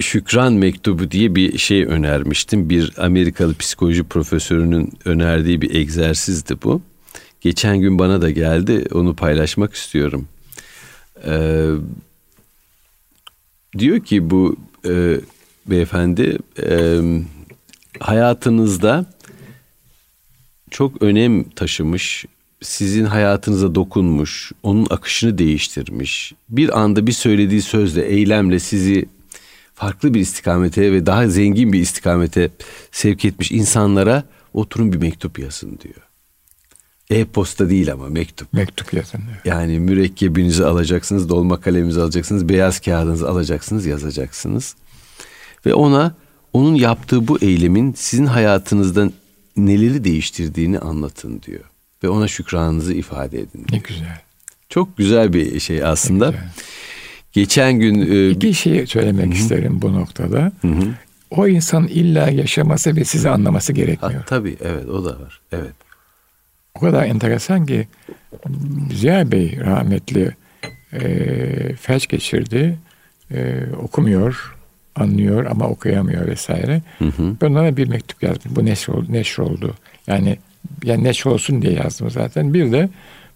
şükran 0.00 0.52
mektubu 0.52 1.10
diye 1.10 1.34
bir 1.34 1.58
şey 1.58 1.84
önermiştim. 1.84 2.70
Bir 2.70 2.92
Amerikalı 2.96 3.54
psikoloji 3.54 4.04
profesörünün 4.04 4.92
önerdiği 5.04 5.60
bir 5.60 5.74
egzersizdi 5.74 6.62
bu. 6.62 6.82
Geçen 7.40 7.80
gün 7.80 7.98
bana 7.98 8.22
da 8.22 8.30
geldi. 8.30 8.84
Onu 8.92 9.16
paylaşmak 9.16 9.74
istiyorum. 9.74 10.28
Ee, 11.26 11.70
diyor 13.78 14.00
ki 14.00 14.30
bu 14.30 14.56
e, 14.86 15.20
beyefendi 15.66 16.38
e, 16.62 17.00
hayatınızda 18.00 19.06
çok 20.70 21.02
önem 21.02 21.44
taşımış, 21.44 22.24
sizin 22.62 23.04
hayatınıza 23.04 23.74
dokunmuş, 23.74 24.52
onun 24.62 24.86
akışını 24.90 25.38
değiştirmiş. 25.38 26.34
Bir 26.48 26.80
anda 26.80 27.06
bir 27.06 27.12
söylediği 27.12 27.62
sözle, 27.62 28.04
eylemle 28.06 28.58
sizi 28.58 29.08
farklı 29.74 30.14
bir 30.14 30.20
istikamete 30.20 30.92
ve 30.92 31.06
daha 31.06 31.28
zengin 31.28 31.72
bir 31.72 31.80
istikamete 31.80 32.50
sevk 32.92 33.24
etmiş 33.24 33.52
insanlara 33.52 34.24
oturun 34.54 34.92
bir 34.92 34.98
mektup 34.98 35.38
yazın 35.38 35.78
diyor. 35.82 36.08
E-posta 37.10 37.70
değil 37.70 37.92
ama 37.92 38.08
mektup. 38.08 38.52
Mektup 38.52 38.92
yazın. 38.92 39.20
Evet. 39.32 39.46
Yani 39.46 39.80
mürekkebinizi 39.80 40.64
alacaksınız, 40.64 41.28
dolma 41.28 41.60
kaleminizi 41.60 42.00
alacaksınız, 42.00 42.48
beyaz 42.48 42.80
kağıdınızı 42.80 43.28
alacaksınız, 43.28 43.86
yazacaksınız. 43.86 44.74
Ve 45.66 45.74
ona 45.74 46.14
onun 46.52 46.74
yaptığı 46.74 47.28
bu 47.28 47.38
eylemin 47.40 47.92
sizin 47.92 48.26
hayatınızda 48.26 49.10
neleri 49.56 50.04
değiştirdiğini 50.04 50.78
anlatın 50.78 51.42
diyor. 51.42 51.64
Ve 52.02 52.08
ona 52.08 52.28
şükranınızı 52.28 52.94
ifade 52.94 53.38
edin. 53.38 53.66
Ne 53.72 53.78
güzel. 53.78 54.20
Çok 54.68 54.96
güzel 54.96 55.32
bir 55.32 55.60
şey 55.60 55.84
aslında. 55.84 56.34
Geçen 57.32 57.72
gün... 57.72 58.12
E, 58.12 58.30
İki 58.30 58.54
şey 58.54 58.86
söylemek 58.86 59.26
Hı-hı. 59.26 59.34
isterim 59.34 59.82
bu 59.82 59.92
noktada. 59.92 60.52
Hı-hı. 60.60 60.94
O 61.30 61.48
insan 61.48 61.86
illa 61.86 62.30
yaşaması 62.30 62.96
ve 62.96 63.04
sizi 63.04 63.28
anlaması 63.28 63.72
gerekmiyor. 63.72 64.20
Ha, 64.20 64.26
tabii 64.26 64.56
evet 64.64 64.88
o 64.88 65.04
da 65.04 65.20
var. 65.20 65.40
Evet. 65.52 65.72
O 66.74 66.80
kadar 66.80 67.04
enteresan 67.04 67.66
ki 67.66 67.88
Ziya 68.94 69.32
Bey 69.32 69.58
rahmetli 69.60 70.30
e, 70.92 71.00
felç 71.74 72.08
geçirdi. 72.08 72.78
E, 73.34 73.60
okumuyor 73.82 74.56
anlıyor 74.96 75.46
ama 75.46 75.68
okuyamıyor 75.68 76.26
vesaire. 76.26 76.82
Hı 76.98 77.04
hı. 77.04 77.36
Ben 77.42 77.50
ona 77.50 77.76
bir 77.76 77.88
mektup 77.88 78.22
yazdım. 78.22 78.52
Bu 78.56 78.64
neşr, 78.64 78.90
neşr 79.08 79.38
oldu. 79.40 79.74
Yani 80.06 80.38
yani 80.84 81.04
neşr 81.04 81.26
olsun 81.26 81.62
diye 81.62 81.72
yazdım 81.72 82.10
zaten. 82.10 82.54
Bir 82.54 82.72
de 82.72 82.88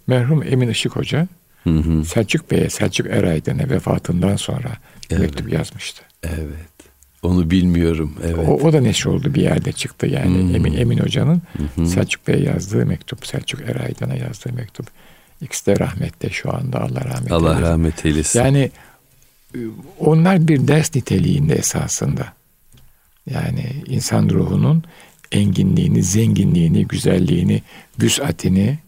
merhum 0.06 0.42
Emin 0.42 0.68
Işık 0.68 0.96
Hoca 0.96 1.28
hı 1.64 1.70
hı. 1.70 2.04
Selçuk 2.04 2.50
Bey'e, 2.50 2.70
Selçuk 2.70 3.06
Eraydın'a 3.06 3.70
vefatından 3.70 4.36
sonra 4.36 4.68
evet. 5.10 5.20
mektup 5.22 5.52
yazmıştı. 5.52 6.02
Evet. 6.22 6.72
Onu 7.22 7.50
bilmiyorum. 7.50 8.14
Evet. 8.24 8.48
O, 8.48 8.52
o 8.52 8.72
da 8.72 8.80
neşr 8.80 9.06
oldu 9.06 9.34
bir 9.34 9.42
yerde 9.42 9.72
çıktı 9.72 10.06
yani 10.06 10.42
hmm. 10.42 10.54
Emin 10.54 10.72
Emin 10.72 10.98
Hoca'nın 10.98 11.42
hmm. 11.76 11.86
Selçuk 11.86 12.28
Bey'e 12.28 12.42
yazdığı 12.42 12.86
mektup, 12.86 13.26
Selçuk 13.26 13.60
Eraydın'a 13.60 14.14
yazdığı 14.14 14.52
mektup. 14.52 14.86
İkisi 15.40 15.66
de 15.66 15.78
rahmette 15.78 16.30
şu 16.30 16.54
anda 16.56 16.80
Allah 16.80 17.04
rahmet 17.04 17.32
Allah 17.32 17.48
eylesin. 17.48 17.62
rahmet 17.62 18.06
eylesin. 18.06 18.38
Yani 18.38 18.70
onlar 19.98 20.48
bir 20.48 20.68
ders 20.68 20.94
niteliğinde 20.94 21.54
esasında. 21.54 22.32
Yani 23.30 23.72
insan 23.86 24.28
ruhunun 24.28 24.84
enginliğini, 25.32 26.02
zenginliğini, 26.02 26.86
güzelliğini, 26.86 27.62
büsatini 28.00 28.78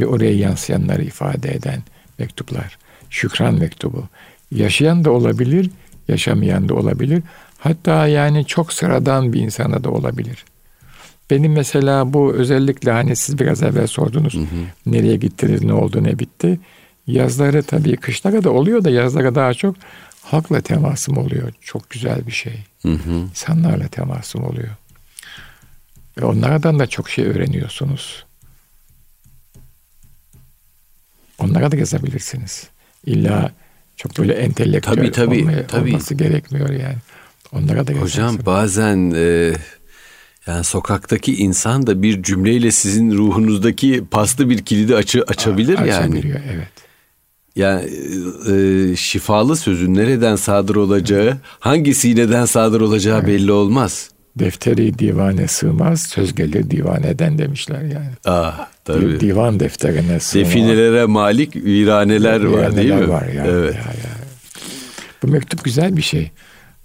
ve 0.00 0.06
oraya 0.06 0.34
yansıyanları 0.34 1.04
ifade 1.04 1.54
eden 1.54 1.82
mektuplar. 2.18 2.78
Şükran 3.10 3.54
mektubu. 3.54 4.04
Yaşayan 4.50 5.04
da 5.04 5.10
olabilir, 5.10 5.70
yaşamayan 6.08 6.68
da 6.68 6.74
olabilir. 6.74 7.22
Hatta 7.58 8.06
yani 8.06 8.46
çok 8.46 8.72
sıradan 8.72 9.32
bir 9.32 9.40
insana 9.40 9.84
da 9.84 9.90
olabilir. 9.90 10.44
Benim 11.30 11.52
mesela 11.52 12.12
bu 12.12 12.32
özellikle 12.32 12.90
hani 12.90 13.16
siz 13.16 13.38
biraz 13.38 13.62
evvel 13.62 13.86
sordunuz. 13.86 14.34
Hı 14.34 14.38
hı. 14.38 14.44
Nereye 14.86 15.16
gittiniz, 15.16 15.64
ne 15.64 15.72
oldu, 15.72 16.04
ne 16.04 16.18
bitti. 16.18 16.60
Yazları 17.06 17.62
tabii 17.62 17.96
kışlara 17.96 18.44
da 18.44 18.50
oluyor 18.50 18.84
da 18.84 18.90
yazlara 18.90 19.34
daha 19.34 19.54
çok 19.54 19.76
halkla 20.22 20.60
temasım 20.60 21.18
oluyor. 21.18 21.52
Çok 21.60 21.90
güzel 21.90 22.26
bir 22.26 22.32
şey. 22.32 22.64
Hı 22.82 22.88
hı. 22.92 23.12
İnsanlarla 23.30 23.88
temasım 23.88 24.44
oluyor. 24.44 24.70
Ve 26.18 26.24
onlardan 26.24 26.78
da 26.78 26.86
çok 26.86 27.10
şey 27.10 27.24
öğreniyorsunuz. 27.24 28.24
Onlara 31.38 31.72
da 31.72 31.76
yazabilirsiniz. 31.76 32.68
İlla 33.06 33.52
çok 33.96 34.18
böyle 34.18 34.32
entelektüel 34.32 34.96
tabii, 34.96 35.12
tabii, 35.12 35.40
olmaya, 35.40 35.66
tabii. 35.66 35.90
olması 35.90 36.14
gerekmiyor 36.14 36.70
yani. 36.70 36.96
Onlara 37.52 37.86
da 37.86 37.92
Hocam 37.92 38.38
bazen 38.46 39.12
e, 39.16 39.52
yani 40.46 40.64
sokaktaki 40.64 41.36
insan 41.36 41.86
da 41.86 42.02
bir 42.02 42.22
cümleyle 42.22 42.70
sizin 42.70 43.10
ruhunuzdaki 43.10 44.04
paslı 44.10 44.50
bir 44.50 44.58
kilidi 44.58 44.96
açı, 44.96 45.22
açabilir 45.22 45.78
Aa, 45.78 45.86
yani. 45.86 46.04
Açabiliyor 46.04 46.40
evet. 46.54 46.68
Yani 47.56 47.90
e, 48.50 48.96
şifalı 48.96 49.56
sözün 49.56 49.94
nereden 49.94 50.36
sadır 50.36 50.76
olacağı, 50.76 51.38
hangi 51.60 51.94
sineden 51.94 52.44
sadır 52.44 52.80
olacağı 52.80 53.18
evet. 53.18 53.28
belli 53.28 53.52
olmaz. 53.52 54.10
Defteri 54.38 54.98
divane 54.98 55.48
sığmaz, 55.48 56.02
söz 56.02 56.34
gelir 56.34 56.70
divaneden 56.70 57.38
demişler 57.38 57.82
yani. 57.82 58.10
Ah 58.24 58.68
tabii. 58.84 59.20
Divan 59.20 59.60
defterine 59.60 60.20
sığmaz. 60.20 60.46
Definelere 60.46 61.04
malik 61.04 61.56
viraneler, 61.56 62.40
viraneler 62.40 62.64
var 62.64 62.76
değil 62.76 62.94
mi? 62.94 63.08
var 63.08 63.26
yani. 63.26 63.48
Evet. 63.48 63.74
Ya, 63.74 63.80
ya. 63.80 64.10
Bu 65.22 65.28
mektup 65.28 65.64
güzel 65.64 65.96
bir 65.96 66.02
şey. 66.02 66.30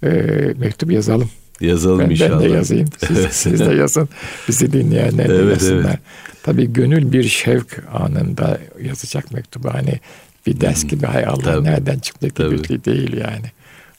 Ee, 0.04 0.10
mektup 0.58 0.92
yazalım. 0.92 1.30
Yazalım 1.62 2.00
ben, 2.00 2.10
inşallah. 2.10 2.42
Ben 2.42 2.50
de 2.50 2.54
yazayım. 2.54 2.88
Siz, 3.08 3.18
siz 3.32 3.60
de 3.60 3.74
yazın. 3.74 4.10
Bizi 4.48 4.74
dinleyenler 4.74 5.26
evet, 5.26 5.46
de 5.46 5.50
yazsınlar. 5.50 5.90
Evet. 5.90 6.00
Tabii 6.44 6.74
gönül 6.74 7.12
bir 7.12 7.24
şevk 7.24 7.84
anında 7.94 8.60
yazacak 8.82 9.32
mektubu. 9.32 9.74
Hani 9.74 10.00
bir 10.48 10.62
ders 10.62 10.88
gibi 10.88 11.06
hay 11.06 11.26
Allah 11.26 11.42
Tabii. 11.44 11.64
nereden 11.64 12.00
çıktı 12.00 12.28
gibi 12.28 12.86
değil 12.86 13.18
yani. 13.18 13.52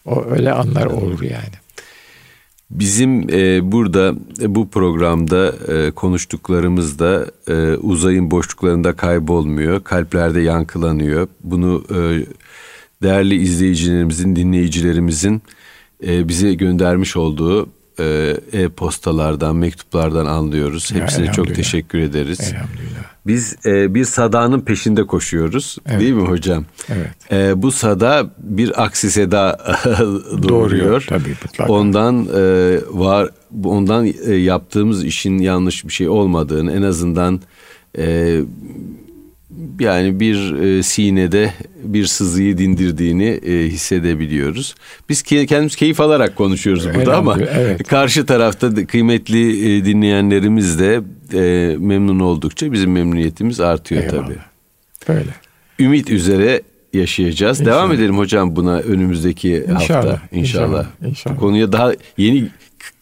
O 0.05 0.25
öyle 0.25 0.53
anlar 0.53 0.83
Tabii. 0.83 0.95
olur 0.95 1.23
yani. 1.23 1.60
Bizim 2.71 3.31
e, 3.31 3.73
burada 3.73 4.15
e, 4.41 4.55
bu 4.55 4.69
programda 4.69 5.55
e, 5.69 5.91
konuştuklarımız 5.91 6.99
da 6.99 7.27
e, 7.49 7.77
uzayın 7.77 8.31
boşluklarında 8.31 8.93
kaybolmuyor, 8.93 9.85
kalplerde 9.85 10.41
yankılanıyor. 10.41 11.29
Bunu 11.45 11.85
e, 11.91 11.99
değerli 13.03 13.35
izleyicilerimizin, 13.35 14.37
dinleyicilerimizin 14.37 15.43
e, 16.07 16.29
bize 16.29 16.55
göndermiş 16.55 17.17
olduğu 17.17 17.69
e-postalardan, 18.53 19.57
mektuplardan 19.57 20.27
anlıyoruz. 20.27 20.95
Hepsine 20.95 21.33
çok 21.33 21.55
teşekkür 21.55 21.99
ederiz. 21.99 22.41
Elhamdülillah. 22.41 23.11
Biz 23.27 23.57
e, 23.67 23.95
bir 23.95 24.05
sadanın 24.05 24.61
peşinde 24.61 25.07
koşuyoruz. 25.07 25.77
Evet. 25.87 26.01
Değil 26.01 26.13
mi 26.13 26.29
hocam? 26.29 26.65
Evet. 26.89 27.33
E, 27.33 27.63
bu 27.63 27.73
sada 27.73 28.31
bir 28.39 28.85
aksi 28.85 29.11
seda 29.11 29.59
doğuruyor. 30.49 31.05
Tabii 31.09 31.37
mutlaka. 31.43 31.73
Ondan 31.73 32.29
e, 32.37 32.79
var 32.91 33.29
ondan 33.65 34.13
e, 34.27 34.35
yaptığımız 34.35 35.05
işin 35.05 35.39
yanlış 35.39 35.85
bir 35.85 35.93
şey 35.93 36.09
olmadığını 36.09 36.73
en 36.73 36.83
azından 36.83 37.41
e, 37.99 38.41
yani 39.81 40.21
bir 40.21 40.55
e, 40.55 40.83
sinede 40.83 41.53
bir 41.85 42.07
sızıyı 42.07 42.59
dindirdiğini 42.59 43.29
e, 43.29 43.69
hissedebiliyoruz. 43.69 44.75
Biz 45.09 45.23
kendimiz 45.23 45.77
keyif 45.77 46.01
alarak 46.01 46.37
konuşuyoruz 46.37 46.95
burada 46.95 47.17
ama 47.17 47.39
evet. 47.41 47.83
karşı 47.89 48.27
tarafta 48.27 48.87
kıymetli 48.87 49.77
e, 49.77 49.85
dinleyenlerimiz 49.85 50.79
de 50.81 51.01
e, 51.35 51.77
memnun 51.79 52.21
oldukça 52.21 52.73
bizim 52.73 52.93
memnuniyetimiz 52.93 53.61
artıyor 53.61 54.03
Eyvallah. 54.03 54.25
tabii. 54.25 54.39
Böyle. 55.09 55.31
Ümit 55.79 56.11
üzere 56.11 56.63
yaşayacağız. 56.93 57.61
İnşallah. 57.61 57.77
Devam 57.77 57.93
edelim 57.93 58.19
hocam 58.19 58.57
buna 58.57 58.79
önümüzdeki 58.79 59.67
inşallah, 59.71 59.81
hafta 59.81 60.21
inşallah. 60.33 60.67
İnşallah. 60.67 60.87
inşallah. 61.03 61.37
Bu 61.37 61.41
konuya 61.41 61.73
daha 61.73 61.93
yeni 62.19 62.49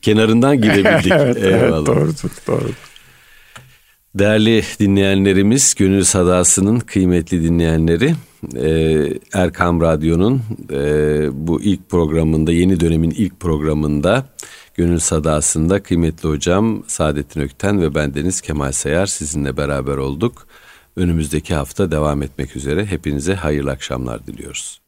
kenarından 0.03 0.61
girebildik. 0.61 1.12
evet, 1.16 1.36
Eyvallah. 1.36 1.76
evet 1.76 1.86
doğrudur, 1.86 2.30
doğrudur. 2.46 2.88
Değerli 4.18 4.62
dinleyenlerimiz, 4.80 5.74
Gönül 5.74 6.04
Sadası'nın 6.04 6.80
kıymetli 6.80 7.42
dinleyenleri, 7.42 8.14
e, 8.56 8.70
Erkam 9.32 9.80
Radyo'nun 9.80 10.42
e, 10.70 10.78
bu 11.32 11.62
ilk 11.62 11.90
programında, 11.90 12.52
yeni 12.52 12.80
dönemin 12.80 13.10
ilk 13.10 13.40
programında 13.40 14.26
Gönül 14.74 14.98
Sadası'nda 14.98 15.82
kıymetli 15.82 16.28
hocam 16.28 16.84
Saadettin 16.86 17.40
Ökten 17.40 17.80
ve 17.80 17.94
bendeniz 17.94 18.40
Kemal 18.40 18.72
Sayar 18.72 19.06
sizinle 19.06 19.56
beraber 19.56 19.96
olduk. 19.96 20.46
Önümüzdeki 20.96 21.54
hafta 21.54 21.90
devam 21.90 22.22
etmek 22.22 22.56
üzere 22.56 22.86
hepinize 22.86 23.34
hayırlı 23.34 23.70
akşamlar 23.70 24.26
diliyoruz. 24.26 24.80